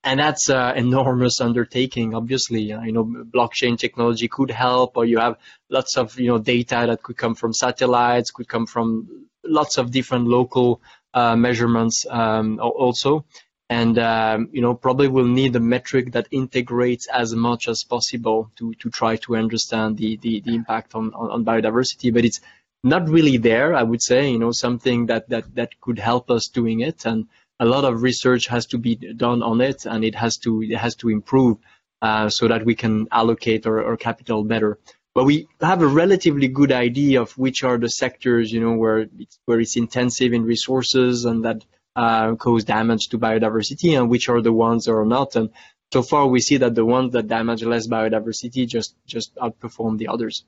And 0.04 0.20
that's 0.20 0.48
an 0.48 0.76
enormous 0.76 1.40
undertaking. 1.40 2.14
Obviously, 2.14 2.62
you 2.62 2.92
know, 2.92 3.04
blockchain 3.04 3.76
technology 3.76 4.28
could 4.28 4.52
help, 4.52 4.96
or 4.96 5.04
you 5.04 5.18
have 5.18 5.36
lots 5.68 5.98
of 5.98 6.18
you 6.20 6.28
know 6.28 6.38
data 6.38 6.84
that 6.86 7.02
could 7.02 7.16
come 7.16 7.34
from 7.34 7.52
satellites, 7.52 8.30
could 8.30 8.48
come 8.48 8.66
from 8.66 9.26
lots 9.44 9.76
of 9.76 9.90
different 9.90 10.28
local 10.28 10.80
uh, 11.14 11.34
measurements 11.34 12.06
um, 12.08 12.60
also 12.60 13.24
and 13.70 14.00
um, 14.00 14.48
you 14.52 14.60
know 14.60 14.74
probably 14.74 15.06
we'll 15.06 15.24
need 15.24 15.54
a 15.54 15.60
metric 15.60 16.12
that 16.12 16.26
integrates 16.32 17.06
as 17.08 17.34
much 17.34 17.68
as 17.68 17.84
possible 17.84 18.50
to 18.56 18.74
to 18.74 18.90
try 18.90 19.16
to 19.16 19.36
understand 19.36 19.96
the 19.96 20.18
the, 20.18 20.40
the 20.40 20.54
impact 20.54 20.94
on, 20.94 21.14
on, 21.14 21.30
on 21.30 21.44
biodiversity. 21.44 22.12
But 22.12 22.24
it's 22.24 22.40
not 22.82 23.06
really 23.10 23.36
there 23.36 23.74
i 23.74 23.82
would 23.82 24.00
say 24.00 24.30
you 24.30 24.38
know 24.38 24.52
something 24.52 25.04
that 25.06 25.28
that 25.28 25.54
that 25.54 25.80
could 25.80 25.98
help 25.98 26.30
us 26.30 26.48
doing 26.48 26.80
it. 26.80 27.06
And 27.06 27.28
a 27.60 27.64
lot 27.64 27.84
of 27.84 28.02
research 28.02 28.46
has 28.48 28.66
to 28.66 28.78
be 28.78 28.96
done 28.96 29.42
on 29.42 29.60
it 29.60 29.86
and 29.86 30.04
it 30.04 30.16
has 30.16 30.36
to 30.38 30.62
it 30.62 30.76
has 30.76 30.96
to 30.96 31.08
improve 31.08 31.58
uh, 32.02 32.28
so 32.28 32.48
that 32.48 32.64
we 32.64 32.74
can 32.74 33.06
allocate 33.12 33.66
our, 33.66 33.84
our 33.84 33.96
capital 33.96 34.42
better. 34.42 34.78
But 35.14 35.24
we 35.24 35.46
have 35.60 35.82
a 35.82 35.86
relatively 35.86 36.48
good 36.48 36.72
idea 36.72 37.20
of 37.20 37.36
which 37.36 37.62
are 37.62 37.78
the 37.78 37.88
sectors 37.88 38.50
you 38.50 38.60
know 38.60 38.72
where 38.72 38.98
it's, 39.16 39.38
where 39.44 39.60
it's 39.60 39.76
intensive 39.76 40.32
in 40.32 40.42
resources 40.44 41.24
and 41.24 41.44
that 41.44 41.64
uh, 41.96 42.34
cause 42.36 42.64
damage 42.64 43.08
to 43.08 43.18
biodiversity 43.18 43.98
and 43.98 44.10
which 44.10 44.28
are 44.28 44.40
the 44.40 44.52
ones 44.52 44.84
that 44.84 44.92
are 44.92 45.04
not. 45.04 45.36
And 45.36 45.50
so 45.92 46.02
far, 46.02 46.26
we 46.26 46.40
see 46.40 46.58
that 46.58 46.74
the 46.74 46.84
ones 46.84 47.12
that 47.12 47.28
damage 47.28 47.62
less 47.62 47.86
biodiversity 47.88 48.66
just 48.66 48.94
just 49.06 49.34
outperform 49.36 49.98
the 49.98 50.08
others. 50.08 50.44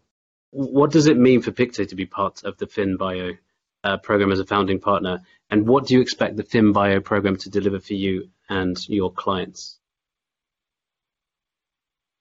What 0.50 0.90
does 0.90 1.06
it 1.06 1.16
mean 1.16 1.42
for 1.42 1.50
Pictet 1.50 1.88
to 1.88 1.96
be 1.96 2.06
part 2.06 2.44
of 2.44 2.58
the 2.58 2.66
FinBio 2.66 3.38
uh, 3.84 3.96
program 3.98 4.32
as 4.32 4.38
a 4.38 4.46
founding 4.46 4.80
partner? 4.80 5.22
And 5.50 5.66
what 5.66 5.86
do 5.86 5.94
you 5.94 6.00
expect 6.00 6.36
the 6.36 6.44
FinBio 6.44 7.02
program 7.02 7.36
to 7.38 7.50
deliver 7.50 7.80
for 7.80 7.94
you 7.94 8.28
and 8.48 8.76
your 8.88 9.10
clients? 9.10 9.78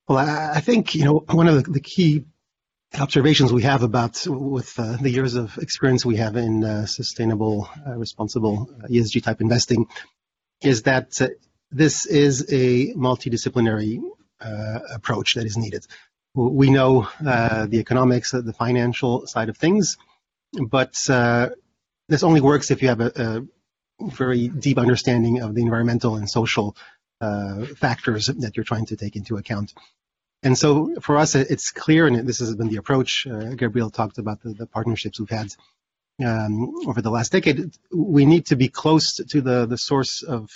Well, 0.08 0.18
I 0.18 0.60
think 0.62 0.96
you 0.96 1.06
know 1.06 1.24
one 1.30 1.48
of 1.48 1.64
the, 1.64 1.72
the 1.72 1.80
key 1.80 2.26
observations 3.00 3.54
we 3.54 3.64
have 3.64 3.84
about 3.84 4.26
with 4.28 4.78
uh, 4.78 4.98
the 4.98 5.10
years 5.10 5.36
of 5.36 5.58
experience 5.58 6.06
we 6.06 6.18
have 6.18 6.36
in 6.36 6.64
uh, 6.64 6.86
sustainable, 6.86 7.70
uh, 7.88 7.92
responsible 7.96 8.70
uh, 8.84 8.88
ESG 8.88 9.24
type 9.24 9.42
investing 9.42 9.88
is 10.62 10.84
that 10.84 11.22
uh, 11.22 11.28
this 11.72 12.06
is 12.06 12.52
a 12.52 12.94
multidisciplinary 12.94 14.02
uh, 14.42 14.80
approach 14.94 15.36
that 15.36 15.46
is 15.46 15.58
needed. 15.58 15.86
We 16.34 16.70
know 16.70 17.10
the 17.20 17.80
economics, 17.80 18.32
the 18.32 18.54
financial 18.58 19.28
side 19.28 19.50
of 19.50 19.58
things, 19.58 19.98
but 20.54 20.94
this 22.08 22.24
only 22.24 22.40
works 22.40 22.72
if 22.72 22.82
you 22.82 22.88
have 22.88 23.02
a, 23.02 23.12
a, 23.16 23.42
very 24.10 24.48
deep 24.48 24.78
understanding 24.78 25.42
of 25.42 25.54
the 25.54 25.62
environmental 25.62 26.16
and 26.16 26.30
social 26.30 26.76
factors 27.76 28.28
that 28.28 28.56
you're 28.56 28.64
trying 28.64 28.86
to 28.88 28.96
take 28.96 29.18
into 29.18 29.36
account. 29.36 29.74
And 30.44 30.58
so 30.58 30.96
for 31.02 31.18
us, 31.18 31.36
it's 31.36 31.70
clear, 31.72 32.08
and 32.08 32.28
this 32.28 32.40
has 32.40 32.56
been 32.56 32.70
the 32.70 32.78
approach. 32.78 33.28
Uh, 33.28 33.54
Gabriel 33.54 33.92
talked 33.92 34.18
about 34.18 34.42
the, 34.42 34.54
the 34.54 34.66
partnerships 34.66 35.20
we've 35.20 35.30
had 35.30 35.54
um, 36.26 36.74
over 36.88 37.02
the 37.02 37.12
last 37.12 37.32
decade. 37.32 37.72
We 37.94 38.26
need 38.26 38.48
to 38.48 38.56
be 38.56 38.68
close 38.68 39.14
to 39.14 39.42
the, 39.42 39.68
the 39.68 39.78
source 39.78 40.24
of 40.24 40.50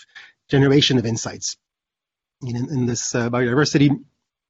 generation 0.50 0.98
of 0.98 1.06
insights. 1.06 1.58
In, 2.42 2.56
in 2.56 2.86
this 2.86 3.14
uh, 3.14 3.30
biodiversity 3.30 3.92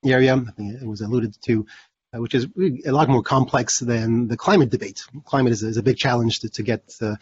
area, 0.06 0.36
I 0.36 0.52
think 0.52 0.82
it 0.82 0.88
was 0.88 1.02
alluded 1.02 1.36
to, 1.46 1.66
uh, 2.14 2.22
which 2.22 2.34
is 2.34 2.48
a 2.86 2.92
lot 2.92 3.10
more 3.10 3.22
complex 3.22 3.80
than 3.80 4.28
the 4.28 4.38
climate 4.38 4.70
debate. 4.70 5.04
Climate 5.26 5.52
is, 5.52 5.64
is 5.64 5.78
a 5.78 5.84
big 5.84 5.98
challenge 5.98 6.40
to, 6.40 6.50
to 6.50 6.64
get 6.64 6.94
uh, 7.02 7.16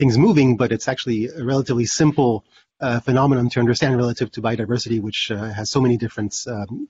things 0.00 0.18
moving, 0.18 0.56
but 0.56 0.72
it's 0.72 0.88
actually 0.88 1.26
a 1.28 1.44
relatively 1.44 1.86
simple 1.86 2.44
uh, 2.80 2.98
phenomenon 3.00 3.48
to 3.50 3.60
understand 3.60 3.96
relative 3.96 4.30
to 4.32 4.42
biodiversity, 4.42 5.00
which 5.00 5.30
uh, 5.30 5.52
has 5.52 5.70
so 5.70 5.80
many 5.80 5.96
different 5.96 6.34
um, 6.48 6.88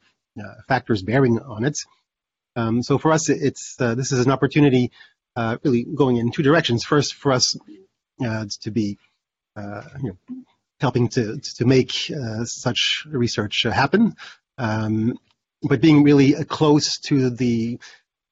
factors 0.69 1.03
bearing 1.03 1.39
on 1.41 1.65
it. 1.65 1.79
Um, 2.57 2.83
so 2.83 2.99
for 2.99 3.13
us, 3.13 3.29
it's 3.29 3.77
uh, 3.81 3.95
this 3.95 4.13
is 4.13 4.25
an 4.25 4.33
opportunity 4.33 4.91
uh, 5.37 5.57
really 5.63 5.85
going 5.85 6.17
in 6.17 6.33
two 6.33 6.43
directions. 6.43 6.85
First, 6.85 7.15
for 7.15 7.33
us 7.33 7.57
to 8.19 8.71
be 8.71 8.99
you 9.57 9.63
know, 10.03 10.19
helping 10.81 11.09
to 11.09 11.39
to 11.39 11.65
make 11.65 11.93
such 12.45 13.07
research 13.09 13.63
happen, 13.63 14.15
um, 14.59 15.19
but 15.63 15.81
being 15.81 16.03
really 16.03 16.33
close 16.45 16.99
to 17.01 17.31
the 17.31 17.79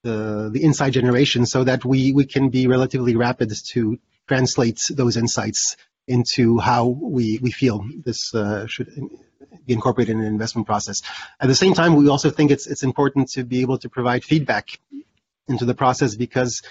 the, 0.04 0.50
the 0.52 0.62
inside 0.62 0.92
generation 0.92 1.46
so 1.46 1.64
that 1.64 1.84
we, 1.84 2.12
we 2.12 2.24
can 2.24 2.50
be 2.50 2.66
relatively 2.66 3.16
rapid 3.16 3.52
to 3.70 3.98
translate 4.26 4.80
those 4.90 5.16
insights 5.16 5.76
into 6.08 6.58
how 6.58 6.86
we, 6.86 7.38
we 7.40 7.50
feel 7.50 7.84
this 8.04 8.34
uh, 8.34 8.66
should 8.66 8.88
be 9.66 9.74
incorporated 9.74 10.16
in 10.16 10.22
an 10.22 10.26
investment 10.26 10.66
process. 10.66 11.02
At 11.38 11.48
the 11.48 11.54
same 11.54 11.74
time, 11.74 11.94
we 11.94 12.08
also 12.08 12.30
think 12.30 12.50
it's 12.50 12.66
it's 12.66 12.82
important 12.82 13.28
to 13.30 13.44
be 13.44 13.60
able 13.60 13.78
to 13.78 13.88
provide 13.88 14.24
feedback 14.24 14.80
into 15.46 15.64
the 15.64 15.74
process 15.74 16.16
because 16.16 16.62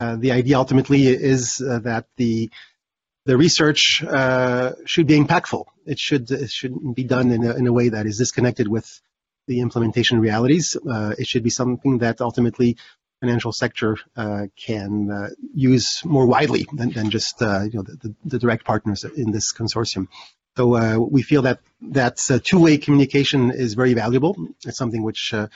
uh, 0.00 0.16
the 0.16 0.32
idea 0.32 0.56
ultimately 0.56 1.06
is 1.06 1.60
uh, 1.60 1.78
that 1.80 2.06
the 2.16 2.50
the 3.26 3.36
research 3.36 4.02
uh, 4.04 4.72
should 4.86 5.06
be 5.06 5.18
impactful. 5.18 5.64
It 5.84 5.98
should 5.98 6.30
it 6.30 6.50
shouldn't 6.50 6.96
be 6.96 7.04
done 7.04 7.30
in 7.30 7.44
a, 7.44 7.54
in 7.54 7.66
a 7.66 7.72
way 7.72 7.90
that 7.90 8.06
is 8.06 8.18
disconnected 8.18 8.68
with 8.68 8.88
the 9.46 9.60
implementation 9.60 10.20
realities. 10.20 10.76
Uh, 10.76 11.14
it 11.18 11.26
should 11.26 11.42
be 11.42 11.50
something 11.50 11.98
that 11.98 12.20
ultimately 12.20 12.76
financial 13.20 13.52
sector 13.52 13.96
uh, 14.16 14.46
can 14.56 15.10
uh, 15.10 15.28
use 15.54 16.02
more 16.04 16.26
widely 16.26 16.66
than, 16.72 16.90
than 16.90 17.10
just 17.10 17.40
uh, 17.42 17.62
you 17.62 17.78
know 17.78 17.82
the, 17.82 18.14
the, 18.24 18.38
direct 18.38 18.64
partners 18.64 19.04
in 19.04 19.30
this 19.30 19.52
consortium. 19.52 20.08
So 20.56 21.00
we 21.00 21.22
feel 21.22 21.42
that 21.42 21.60
that 21.82 22.16
two-way 22.44 22.78
communication 22.78 23.50
is 23.50 23.74
very 23.74 23.92
valuable. 23.92 24.36
It's 24.64 24.78
something 24.78 25.02
which 25.02 25.34
uh, 25.34 25.48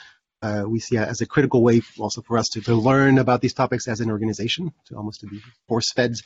we 0.67 0.79
see 0.79 0.99
as 0.99 1.23
a 1.23 1.27
critical 1.27 1.63
way 1.63 1.81
also 1.99 2.21
for 2.21 2.37
us 2.37 2.51
to, 2.51 2.61
to 2.63 2.75
learn 2.75 3.19
about 3.19 3.41
these 3.41 3.55
topics 3.55 3.89
as 3.89 4.01
an 4.01 4.11
organization, 4.11 4.73
to 4.87 4.97
almost 4.97 5.21
to 5.21 5.27
be 5.27 5.41
force-fed 5.69 6.17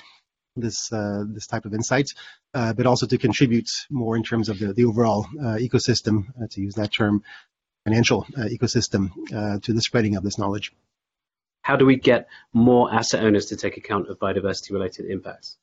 this 0.57 0.93
uh, 0.93 1.25
this 1.29 1.47
type 1.47 1.65
of 1.65 1.75
insight, 1.75 2.11
uh, 2.55 2.73
but 2.73 2.87
also 2.87 3.07
to 3.07 3.19
contribute 3.19 3.71
more 3.91 4.17
in 4.17 4.23
terms 4.23 4.49
of 4.49 4.59
the, 4.59 4.73
the 4.73 4.85
overall 4.85 5.27
ecosystem, 5.69 6.27
to 6.51 6.61
use 6.61 6.75
that 6.75 6.93
term, 6.93 7.23
financial 7.85 8.25
ecosystem, 8.39 9.11
to 9.63 9.73
the 9.73 9.83
spreading 9.83 10.17
of 10.17 10.23
this 10.25 10.39
knowledge. 10.39 10.73
How 11.65 11.77
do 11.77 11.85
we 11.87 11.97
get 11.97 12.29
more 12.53 12.85
asset 12.99 13.25
owners 13.25 13.47
to 13.47 13.57
take 13.57 13.77
account 13.77 14.09
of 14.09 14.19
biodiversity-related 14.19 15.07
impacts? 15.07 15.57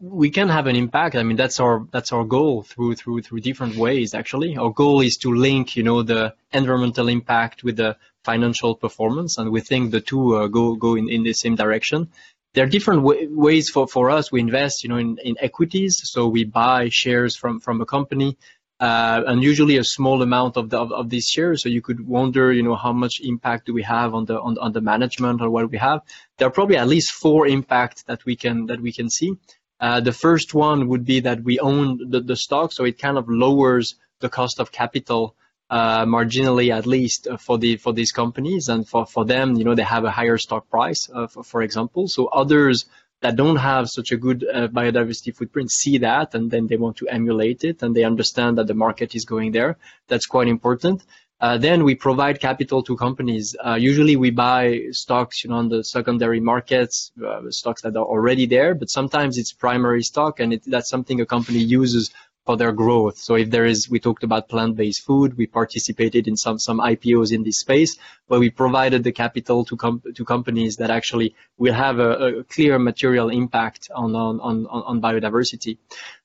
we 0.00 0.30
can 0.30 0.48
have 0.48 0.66
an 0.66 0.76
impact. 0.76 1.16
I 1.16 1.22
mean, 1.22 1.36
that's 1.36 1.58
our 1.58 1.86
that's 1.90 2.12
our 2.12 2.24
goal 2.24 2.62
through 2.62 2.94
through 2.94 3.22
through 3.22 3.40
different 3.40 3.76
ways. 3.76 4.14
Actually, 4.14 4.56
our 4.56 4.70
goal 4.70 5.00
is 5.00 5.16
to 5.18 5.34
link, 5.34 5.76
you 5.76 5.82
know, 5.82 6.02
the 6.02 6.34
environmental 6.52 7.08
impact 7.08 7.64
with 7.64 7.76
the 7.76 7.96
financial 8.24 8.74
performance, 8.76 9.38
and 9.38 9.50
we 9.50 9.60
think 9.60 9.90
the 9.90 10.00
two 10.00 10.36
uh, 10.36 10.46
go 10.46 10.76
go 10.76 10.94
in, 10.94 11.08
in 11.08 11.22
the 11.24 11.32
same 11.32 11.56
direction. 11.56 12.08
There 12.54 12.64
are 12.64 12.68
different 12.68 13.02
w- 13.02 13.28
ways 13.30 13.68
for, 13.68 13.86
for 13.86 14.10
us. 14.10 14.32
We 14.32 14.40
invest, 14.40 14.82
you 14.82 14.88
know, 14.88 14.96
in, 14.96 15.18
in 15.22 15.36
equities, 15.40 16.00
so 16.04 16.28
we 16.28 16.44
buy 16.44 16.88
shares 16.90 17.36
from 17.36 17.60
from 17.60 17.80
a 17.80 17.86
company, 17.86 18.38
uh, 18.80 19.22
and 19.26 19.42
usually 19.42 19.76
a 19.76 19.84
small 19.84 20.22
amount 20.22 20.56
of 20.56 20.70
the 20.70 20.78
of, 20.78 20.92
of, 20.92 21.10
these 21.10 21.26
shares. 21.26 21.62
So 21.62 21.68
you 21.68 21.82
could 21.82 22.06
wonder, 22.06 22.52
you 22.52 22.62
know, 22.62 22.76
how 22.76 22.92
much 22.92 23.20
impact 23.20 23.66
do 23.66 23.74
we 23.74 23.82
have 23.82 24.14
on 24.14 24.24
the 24.24 24.40
on, 24.40 24.56
on 24.58 24.72
the 24.72 24.80
management 24.80 25.40
or 25.40 25.50
what 25.50 25.70
we 25.70 25.78
have. 25.78 26.02
There 26.36 26.46
are 26.46 26.52
probably 26.52 26.76
at 26.76 26.86
least 26.86 27.12
four 27.12 27.46
impacts 27.46 28.04
that 28.04 28.24
we 28.24 28.36
can 28.36 28.66
that 28.66 28.80
we 28.80 28.92
can 28.92 29.10
see. 29.10 29.32
Uh, 29.80 30.00
the 30.00 30.12
first 30.12 30.54
one 30.54 30.88
would 30.88 31.04
be 31.04 31.20
that 31.20 31.42
we 31.42 31.58
own 31.60 32.10
the, 32.10 32.20
the 32.20 32.36
stock, 32.36 32.72
so 32.72 32.84
it 32.84 32.98
kind 32.98 33.16
of 33.16 33.28
lowers 33.28 33.94
the 34.20 34.28
cost 34.28 34.58
of 34.58 34.72
capital 34.72 35.36
uh, 35.70 36.04
marginally, 36.06 36.74
at 36.74 36.86
least 36.86 37.26
uh, 37.26 37.36
for 37.36 37.58
the 37.58 37.76
for 37.76 37.92
these 37.92 38.12
companies, 38.12 38.68
and 38.68 38.88
for 38.88 39.06
for 39.06 39.24
them, 39.24 39.56
you 39.56 39.64
know, 39.64 39.74
they 39.74 39.82
have 39.82 40.04
a 40.04 40.10
higher 40.10 40.38
stock 40.38 40.68
price, 40.70 41.08
uh, 41.12 41.26
for, 41.26 41.42
for 41.42 41.62
example. 41.62 42.08
So 42.08 42.26
others 42.26 42.86
that 43.20 43.36
don't 43.36 43.56
have 43.56 43.88
such 43.88 44.12
a 44.12 44.16
good 44.16 44.46
uh, 44.52 44.68
biodiversity 44.68 45.34
footprint 45.34 45.70
see 45.70 45.98
that, 45.98 46.34
and 46.34 46.50
then 46.50 46.66
they 46.66 46.76
want 46.76 46.96
to 46.96 47.08
emulate 47.08 47.64
it, 47.64 47.82
and 47.82 47.94
they 47.94 48.04
understand 48.04 48.58
that 48.58 48.66
the 48.66 48.74
market 48.74 49.14
is 49.14 49.24
going 49.24 49.52
there. 49.52 49.76
That's 50.08 50.26
quite 50.26 50.48
important. 50.48 51.02
Uh, 51.40 51.56
then 51.56 51.84
we 51.84 51.94
provide 51.94 52.40
capital 52.40 52.82
to 52.82 52.96
companies. 52.96 53.54
Uh, 53.64 53.74
usually 53.74 54.16
we 54.16 54.30
buy 54.30 54.80
stocks, 54.90 55.44
you 55.44 55.50
know, 55.50 55.56
on 55.56 55.68
the 55.68 55.84
secondary 55.84 56.40
markets, 56.40 57.12
uh, 57.24 57.42
stocks 57.50 57.82
that 57.82 57.96
are 57.96 58.04
already 58.04 58.44
there, 58.46 58.74
but 58.74 58.90
sometimes 58.90 59.38
it's 59.38 59.52
primary 59.52 60.02
stock 60.02 60.40
and 60.40 60.52
it, 60.54 60.62
that's 60.66 60.88
something 60.88 61.20
a 61.20 61.26
company 61.26 61.60
uses 61.60 62.10
for 62.48 62.56
their 62.56 62.72
growth. 62.72 63.18
So 63.18 63.34
if 63.34 63.50
there 63.50 63.66
is, 63.66 63.90
we 63.90 64.00
talked 64.00 64.24
about 64.24 64.48
plant-based 64.48 65.02
food, 65.04 65.36
we 65.36 65.46
participated 65.46 66.26
in 66.26 66.34
some 66.44 66.58
some 66.58 66.78
IPOs 66.92 67.30
in 67.30 67.42
this 67.42 67.58
space 67.60 67.92
where 68.28 68.40
we 68.40 68.48
provided 68.48 69.04
the 69.04 69.12
capital 69.12 69.66
to 69.66 69.76
com- 69.76 70.02
to 70.16 70.24
companies 70.24 70.76
that 70.76 70.90
actually 70.98 71.34
will 71.58 71.74
have 71.74 71.98
a, 71.98 72.10
a 72.40 72.44
clear 72.44 72.78
material 72.78 73.28
impact 73.28 73.90
on, 73.94 74.16
on 74.16 74.40
on 74.48 74.56
on 74.90 74.96
biodiversity. 75.06 75.76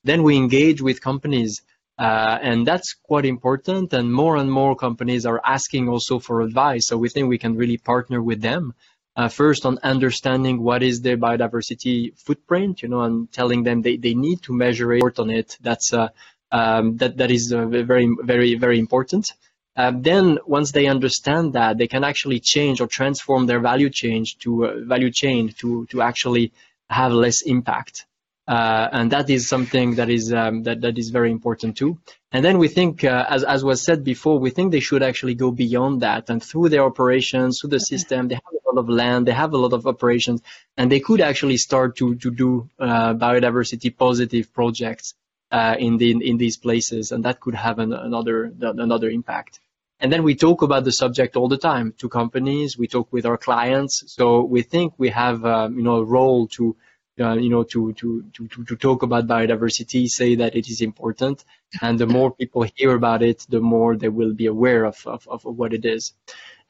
Then 0.02 0.22
we 0.22 0.34
engage 0.44 0.80
with 0.80 0.96
companies. 1.10 1.52
Uh, 1.96 2.38
and 2.50 2.66
that's 2.66 2.90
quite 3.10 3.26
important. 3.36 3.92
And 3.92 4.06
more 4.22 4.36
and 4.42 4.50
more 4.60 4.74
companies 4.86 5.26
are 5.26 5.40
asking 5.56 5.84
also 5.88 6.18
for 6.18 6.40
advice. 6.40 6.84
So 6.88 6.96
we 6.96 7.08
think 7.08 7.28
we 7.28 7.42
can 7.44 7.54
really 7.62 7.78
partner 7.92 8.20
with 8.20 8.40
them 8.40 8.74
uh, 9.16 9.28
first 9.28 9.64
on 9.64 9.78
understanding 9.82 10.62
what 10.62 10.82
is 10.82 11.00
their 11.00 11.16
biodiversity 11.16 12.16
footprint, 12.18 12.82
you 12.82 12.88
know, 12.88 13.02
and 13.02 13.30
telling 13.32 13.62
them 13.62 13.82
they, 13.82 13.96
they 13.96 14.14
need 14.14 14.42
to 14.42 14.52
measure 14.52 14.92
it 14.92 15.18
on 15.18 15.30
it. 15.30 15.56
That's 15.60 15.92
uh, 15.92 16.08
um, 16.50 16.96
that 16.98 17.16
that 17.16 17.30
is 17.30 17.52
uh, 17.52 17.66
very 17.66 18.08
very 18.22 18.54
very 18.54 18.78
important. 18.78 19.32
Uh, 19.76 19.92
then 19.94 20.38
once 20.46 20.70
they 20.70 20.86
understand 20.86 21.54
that, 21.54 21.78
they 21.78 21.88
can 21.88 22.04
actually 22.04 22.38
change 22.38 22.80
or 22.80 22.86
transform 22.86 23.46
their 23.46 23.60
value 23.60 23.90
chain 23.90 24.24
to 24.38 24.66
uh, 24.66 24.74
value 24.84 25.10
chain 25.10 25.52
to 25.58 25.86
to 25.86 26.00
actually 26.02 26.52
have 26.90 27.12
less 27.12 27.42
impact. 27.42 28.06
Uh, 28.46 28.88
and 28.92 29.10
that 29.10 29.30
is 29.30 29.48
something 29.48 29.94
that 29.94 30.10
is 30.10 30.32
um, 30.32 30.62
that 30.64 30.80
that 30.80 30.98
is 30.98 31.08
very 31.10 31.30
important 31.30 31.76
too. 31.76 31.98
And 32.30 32.44
then 32.44 32.58
we 32.58 32.68
think, 32.68 33.02
uh, 33.02 33.24
as 33.28 33.42
as 33.42 33.64
was 33.64 33.82
said 33.84 34.04
before, 34.04 34.38
we 34.38 34.50
think 34.50 34.70
they 34.70 34.80
should 34.80 35.02
actually 35.02 35.34
go 35.34 35.50
beyond 35.50 36.02
that 36.02 36.28
and 36.30 36.42
through 36.42 36.68
their 36.68 36.84
operations, 36.84 37.60
through 37.60 37.70
the 37.70 37.78
system, 37.78 38.28
they 38.28 38.34
have 38.34 38.63
lot 38.74 38.80
of 38.80 38.88
land, 38.88 39.26
they 39.26 39.32
have 39.32 39.52
a 39.52 39.58
lot 39.58 39.72
of 39.72 39.86
operations, 39.86 40.42
and 40.76 40.90
they 40.90 41.00
could 41.00 41.20
actually 41.20 41.56
start 41.56 41.96
to 41.96 42.14
to 42.16 42.30
do 42.30 42.68
uh, 42.78 43.14
biodiversity 43.14 43.96
positive 43.96 44.52
projects 44.52 45.14
uh, 45.50 45.76
in 45.78 45.96
the 45.96 46.10
in 46.10 46.36
these 46.36 46.56
places, 46.56 47.12
and 47.12 47.24
that 47.24 47.40
could 47.40 47.54
have 47.54 47.78
an, 47.78 47.92
another 47.92 48.52
another 48.60 49.08
impact. 49.10 49.60
And 50.00 50.12
then 50.12 50.22
we 50.22 50.34
talk 50.34 50.62
about 50.62 50.84
the 50.84 50.92
subject 50.92 51.36
all 51.36 51.48
the 51.48 51.58
time 51.58 51.94
to 51.98 52.08
companies. 52.08 52.76
We 52.76 52.88
talk 52.88 53.12
with 53.12 53.26
our 53.26 53.38
clients. 53.38 54.02
So 54.06 54.42
we 54.42 54.62
think 54.62 54.94
we 54.98 55.10
have 55.10 55.44
um, 55.44 55.76
you 55.76 55.84
know 55.84 55.96
a 55.96 56.04
role 56.04 56.48
to 56.48 56.76
uh, 57.20 57.34
you 57.34 57.48
know, 57.48 57.62
to, 57.62 57.92
to, 57.92 58.24
to, 58.32 58.48
to 58.48 58.76
talk 58.76 59.02
about 59.02 59.28
biodiversity, 59.28 60.08
say 60.08 60.34
that 60.34 60.56
it 60.56 60.68
is 60.68 60.80
important. 60.80 61.44
And 61.80 61.98
the 61.98 62.06
more 62.06 62.34
people 62.34 62.66
hear 62.74 62.94
about 62.94 63.22
it, 63.22 63.46
the 63.48 63.60
more 63.60 63.96
they 63.96 64.08
will 64.08 64.34
be 64.34 64.46
aware 64.46 64.84
of, 64.84 65.00
of, 65.06 65.28
of 65.28 65.44
what 65.44 65.72
it 65.72 65.84
is. 65.84 66.12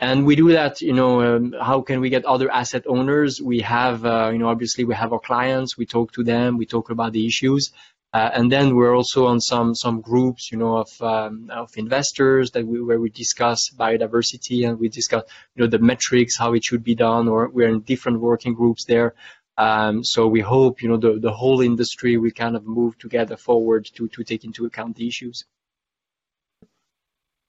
And 0.01 0.27
we 0.27 0.37
do 0.37 0.53
that, 0.53 0.81
you 0.81 0.93
know, 0.93 1.23
um, 1.23 1.55
how 1.61 1.81
can 1.81 2.01
we 2.01 2.11
get 2.11 2.25
other 2.25 2.51
asset 2.51 2.85
owners? 2.87 3.41
We 3.41 3.61
have, 3.61 4.05
uh, 4.05 4.31
you 4.33 4.39
know, 4.39 4.49
obviously 4.49 4.85
we 4.85 4.95
have 4.95 5.13
our 5.13 5.21
clients, 5.21 5.79
we 5.79 5.87
talk 5.87 6.13
to 6.13 6.25
them, 6.25 6.59
we 6.59 6.67
talk 6.67 6.91
about 6.91 7.13
the 7.13 7.27
issues. 7.27 7.73
Uh, 8.13 8.31
and 8.33 8.51
then 8.51 8.77
we're 8.77 8.95
also 8.95 9.27
on 9.27 9.41
some 9.41 9.75
some 9.75 10.01
groups, 10.01 10.53
you 10.53 10.59
know, 10.59 10.77
of 10.77 11.03
um, 11.03 11.51
of 11.51 11.71
investors 11.77 12.53
that 12.53 12.65
we 12.65 12.81
where 12.81 13.01
we 13.01 13.11
discuss 13.11 13.71
biodiversity 13.71 14.69
and 14.69 14.79
we 14.79 14.89
discuss, 14.89 15.25
you 15.57 15.63
know, 15.63 15.69
the 15.69 15.81
metrics, 15.81 16.39
how 16.39 16.55
it 16.55 16.63
should 16.63 16.85
be 16.85 16.95
done, 16.95 17.27
or 17.29 17.49
we're 17.49 17.69
in 17.69 17.81
different 17.81 18.21
working 18.21 18.55
groups 18.55 18.85
there 18.85 19.15
um, 19.57 20.03
so 20.03 20.27
we 20.27 20.41
hope, 20.41 20.83
you 20.83 20.89
know, 20.89 20.97
the, 20.97 21.19
the 21.21 21.33
whole 21.33 21.61
industry 21.61 22.17
will 22.17 22.33
kind 22.33 22.57
of 22.57 22.67
move 22.67 22.99
together 22.99 23.37
forward 23.37 23.89
to, 23.95 24.09
to 24.09 24.25
take 24.25 24.45
into 24.45 24.67
account 24.67 24.97
the 24.97 25.07
issues. 25.07 25.45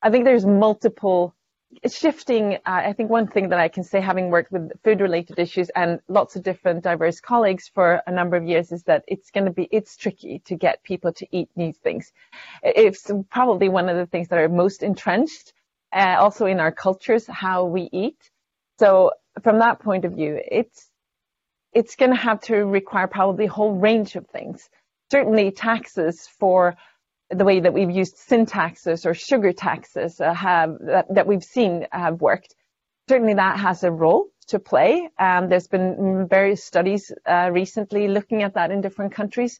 I 0.01 0.11
think 0.11 0.25
there's 0.25 0.45
multiple 0.45 1.33
shifting. 1.87 2.55
Uh, 2.55 2.57
I 2.65 2.93
think 2.93 3.09
one 3.09 3.27
thing 3.27 3.49
that 3.49 3.59
I 3.59 3.67
can 3.67 3.83
say, 3.83 4.01
having 4.01 4.29
worked 4.29 4.51
with 4.51 4.71
food 4.83 5.01
related 5.01 5.39
issues 5.39 5.69
and 5.75 5.99
lots 6.07 6.35
of 6.35 6.43
different 6.43 6.83
diverse 6.83 7.19
colleagues 7.19 7.69
for 7.73 8.01
a 8.07 8.11
number 8.11 8.37
of 8.37 8.45
years, 8.45 8.71
is 8.71 8.83
that 8.83 9.03
it's 9.07 9.31
going 9.31 9.45
to 9.45 9.51
be, 9.51 9.67
it's 9.71 9.97
tricky 9.97 10.39
to 10.45 10.55
get 10.55 10.83
people 10.83 11.13
to 11.13 11.27
eat 11.31 11.49
these 11.55 11.77
things. 11.77 12.11
It's 12.63 13.11
probably 13.29 13.69
one 13.69 13.89
of 13.89 13.97
the 13.97 14.05
things 14.05 14.27
that 14.29 14.39
are 14.39 14.49
most 14.49 14.83
entrenched, 14.83 15.53
uh, 15.93 16.17
also 16.19 16.45
in 16.45 16.59
our 16.59 16.71
cultures, 16.71 17.25
how 17.27 17.65
we 17.65 17.89
eat. 17.91 18.31
So 18.79 19.11
from 19.43 19.59
that 19.59 19.79
point 19.79 20.05
of 20.05 20.13
view, 20.13 20.39
it's, 20.49 20.89
it's 21.73 21.95
going 21.95 22.11
to 22.11 22.17
have 22.17 22.41
to 22.41 22.55
require 22.65 23.07
probably 23.07 23.45
a 23.45 23.51
whole 23.51 23.73
range 23.73 24.15
of 24.15 24.27
things. 24.27 24.69
Certainly 25.11 25.51
taxes 25.51 26.27
for 26.39 26.75
the 27.29 27.45
way 27.45 27.59
that 27.59 27.73
we've 27.73 27.91
used 27.91 28.17
sin 28.17 28.45
taxes 28.45 29.05
or 29.05 29.13
sugar 29.13 29.51
taxes 29.51 30.21
uh, 30.21 30.33
have 30.33 30.77
that, 30.79 31.13
that, 31.13 31.27
we've 31.27 31.43
seen 31.43 31.87
have 31.91 32.21
worked. 32.21 32.55
Certainly 33.09 33.35
that 33.35 33.59
has 33.59 33.83
a 33.83 33.91
role 33.91 34.27
to 34.47 34.59
play. 34.59 35.09
Um, 35.17 35.49
there's 35.49 35.67
been 35.67 36.27
various 36.29 36.63
studies 36.63 37.11
uh, 37.25 37.49
recently 37.51 38.07
looking 38.07 38.43
at 38.43 38.53
that 38.53 38.71
in 38.71 38.81
different 38.81 39.13
countries. 39.13 39.59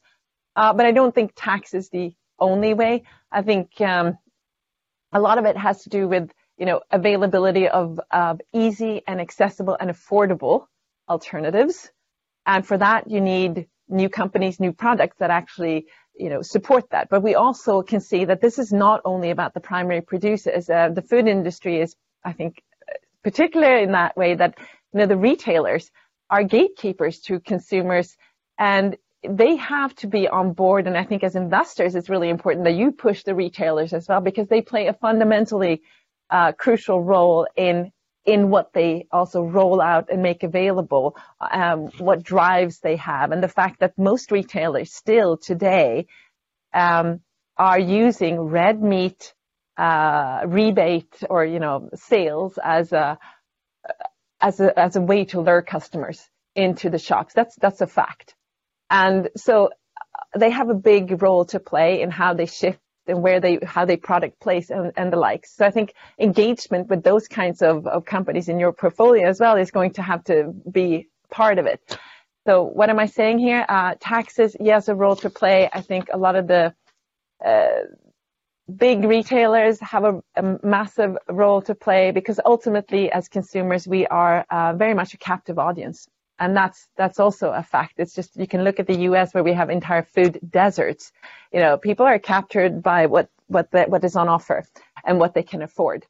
Uh, 0.55 0.73
but 0.73 0.85
I 0.85 0.91
don't 0.91 1.13
think 1.13 1.33
tax 1.35 1.73
is 1.73 1.89
the 1.89 2.13
only 2.39 2.73
way. 2.73 3.03
I 3.31 3.41
think 3.41 3.81
um, 3.81 4.17
a 5.11 5.19
lot 5.19 5.37
of 5.37 5.45
it 5.45 5.57
has 5.57 5.83
to 5.83 5.89
do 5.89 6.07
with 6.07 6.31
you 6.57 6.65
know 6.65 6.81
availability 6.91 7.67
of, 7.67 7.99
of 8.11 8.41
easy 8.53 9.01
and 9.07 9.19
accessible 9.19 9.75
and 9.79 9.89
affordable 9.89 10.67
alternatives 11.09 11.91
and 12.45 12.65
for 12.65 12.77
that, 12.77 13.09
you 13.09 13.21
need 13.21 13.67
new 13.87 14.09
companies, 14.09 14.59
new 14.59 14.71
products 14.71 15.17
that 15.19 15.29
actually, 15.29 15.87
you 16.17 16.29
know, 16.29 16.41
support 16.41 16.89
that. 16.91 17.09
But 17.09 17.21
we 17.21 17.35
also 17.35 17.81
can 17.81 17.99
see 17.99 18.25
that 18.25 18.41
this 18.41 18.59
is 18.59 18.71
not 18.71 19.01
only 19.05 19.31
about 19.31 19.53
the 19.53 19.59
primary 19.59 20.01
producers. 20.01 20.69
Uh, 20.69 20.89
the 20.89 21.01
food 21.01 21.27
industry 21.27 21.81
is, 21.81 21.95
I 22.23 22.33
think, 22.33 22.61
particular 23.23 23.77
in 23.77 23.91
that 23.93 24.15
way 24.15 24.35
that, 24.35 24.57
you 24.93 24.99
know, 24.99 25.05
the 25.05 25.17
retailers 25.17 25.91
are 26.29 26.43
gatekeepers 26.43 27.19
to 27.21 27.39
consumers 27.39 28.15
and 28.57 28.97
they 29.27 29.55
have 29.55 29.95
to 29.95 30.07
be 30.07 30.27
on 30.27 30.53
board. 30.53 30.87
And 30.87 30.97
I 30.97 31.03
think 31.03 31.23
as 31.23 31.35
investors, 31.35 31.95
it's 31.95 32.09
really 32.09 32.29
important 32.29 32.65
that 32.65 32.75
you 32.75 32.91
push 32.91 33.23
the 33.23 33.35
retailers 33.35 33.93
as 33.93 34.07
well 34.07 34.21
because 34.21 34.47
they 34.47 34.61
play 34.61 34.87
a 34.87 34.93
fundamentally 34.93 35.81
uh, 36.29 36.51
crucial 36.53 37.01
role 37.03 37.47
in 37.55 37.91
in 38.25 38.49
what 38.49 38.73
they 38.73 39.07
also 39.11 39.41
roll 39.43 39.79
out 39.79 40.09
and 40.11 40.21
make 40.23 40.43
available, 40.43 41.15
um, 41.39 41.87
what 41.99 42.23
drives 42.23 42.79
they 42.79 42.95
have, 42.95 43.31
and 43.31 43.43
the 43.43 43.47
fact 43.47 43.79
that 43.79 43.97
most 43.97 44.31
retailers 44.31 44.93
still 44.93 45.37
today 45.37 46.07
um, 46.73 47.21
are 47.57 47.79
using 47.79 48.39
red 48.39 48.81
meat 48.81 49.33
uh, 49.77 50.41
rebate 50.45 51.23
or 51.29 51.45
you 51.45 51.59
know 51.59 51.89
sales 51.95 52.57
as 52.63 52.91
a 52.91 53.17
as 54.41 54.59
a 54.59 54.77
as 54.77 54.95
a 54.95 55.01
way 55.01 55.25
to 55.25 55.41
lure 55.41 55.61
customers 55.61 56.21
into 56.55 56.89
the 56.89 56.99
shops. 56.99 57.33
That's 57.33 57.55
that's 57.57 57.81
a 57.81 57.87
fact, 57.87 58.35
and 58.89 59.29
so 59.37 59.69
they 60.37 60.49
have 60.49 60.69
a 60.69 60.75
big 60.75 61.21
role 61.21 61.45
to 61.45 61.59
play 61.59 62.01
in 62.01 62.11
how 62.11 62.33
they 62.33 62.45
shift 62.45 62.79
and 63.07 63.21
where 63.21 63.39
they 63.39 63.59
how 63.65 63.85
they 63.85 63.97
product 63.97 64.39
place 64.39 64.69
and, 64.69 64.91
and 64.97 65.11
the 65.11 65.17
likes. 65.17 65.55
So 65.55 65.65
I 65.65 65.71
think 65.71 65.93
engagement 66.19 66.89
with 66.89 67.03
those 67.03 67.27
kinds 67.27 67.61
of, 67.61 67.87
of 67.87 68.05
companies 68.05 68.49
in 68.49 68.59
your 68.59 68.73
portfolio 68.73 69.27
as 69.27 69.39
well 69.39 69.55
is 69.57 69.71
going 69.71 69.93
to 69.93 70.01
have 70.01 70.23
to 70.25 70.53
be 70.71 71.07
part 71.31 71.59
of 71.59 71.65
it. 71.65 71.97
So 72.45 72.63
what 72.63 72.89
am 72.89 72.99
I 72.99 73.07
saying 73.07 73.39
here? 73.39 73.65
Uh, 73.67 73.95
taxes, 73.99 74.55
yes, 74.59 74.87
a 74.87 74.95
role 74.95 75.15
to 75.17 75.29
play. 75.29 75.69
I 75.71 75.81
think 75.81 76.09
a 76.13 76.17
lot 76.17 76.35
of 76.35 76.47
the 76.47 76.73
uh, 77.43 77.69
big 78.73 79.03
retailers 79.03 79.79
have 79.79 80.03
a, 80.03 80.21
a, 80.35 80.59
massive 80.63 81.17
role 81.27 81.61
to 81.63 81.75
play 81.75 82.11
because 82.11 82.39
ultimately, 82.45 83.11
as 83.11 83.27
consumers, 83.27 83.87
we 83.87 84.05
are 84.07 84.45
uh, 84.49 84.73
very 84.73 84.93
much 84.93 85.13
a 85.13 85.17
captive 85.17 85.59
audience 85.59 86.07
and 86.39 86.55
that's 86.55 86.87
that's 86.97 87.19
also 87.19 87.51
a 87.51 87.63
fact. 87.63 87.93
It's 87.97 88.13
just 88.13 88.35
you 88.35 88.47
can 88.47 88.63
look 88.63 88.79
at 88.79 88.87
the 88.87 88.99
U.S. 89.09 89.33
where 89.33 89.43
we 89.43 89.53
have 89.53 89.69
entire 89.69 90.03
food 90.03 90.39
deserts. 90.49 91.11
You 91.51 91.59
know, 91.59 91.77
people 91.77 92.05
are 92.05 92.19
captured 92.19 92.83
by 92.83 93.05
what 93.05 93.29
what 93.47 93.71
the, 93.71 93.83
what 93.83 94.03
is 94.03 94.15
on 94.15 94.27
offer 94.27 94.65
and 95.05 95.19
what 95.19 95.33
they 95.33 95.43
can 95.43 95.61
afford. 95.61 96.05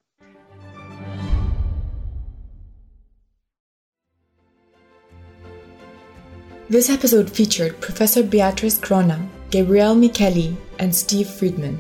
This 6.68 6.90
episode 6.90 7.30
featured 7.30 7.80
Professor 7.80 8.24
Beatrice 8.24 8.80
Crona, 8.80 9.28
Gabrielle 9.52 9.96
Micheli, 9.96 10.56
and 10.80 10.96
Steve 10.96 11.30
Friedman. 11.30 11.78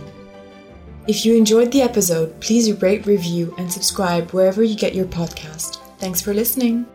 If 1.07 1.25
you 1.25 1.35
enjoyed 1.35 1.71
the 1.71 1.81
episode, 1.81 2.39
please 2.39 2.71
rate, 2.81 3.07
review, 3.07 3.55
and 3.57 3.71
subscribe 3.71 4.29
wherever 4.31 4.63
you 4.63 4.75
get 4.75 4.93
your 4.93 5.05
podcast. 5.05 5.77
Thanks 5.97 6.21
for 6.21 6.35
listening. 6.35 6.85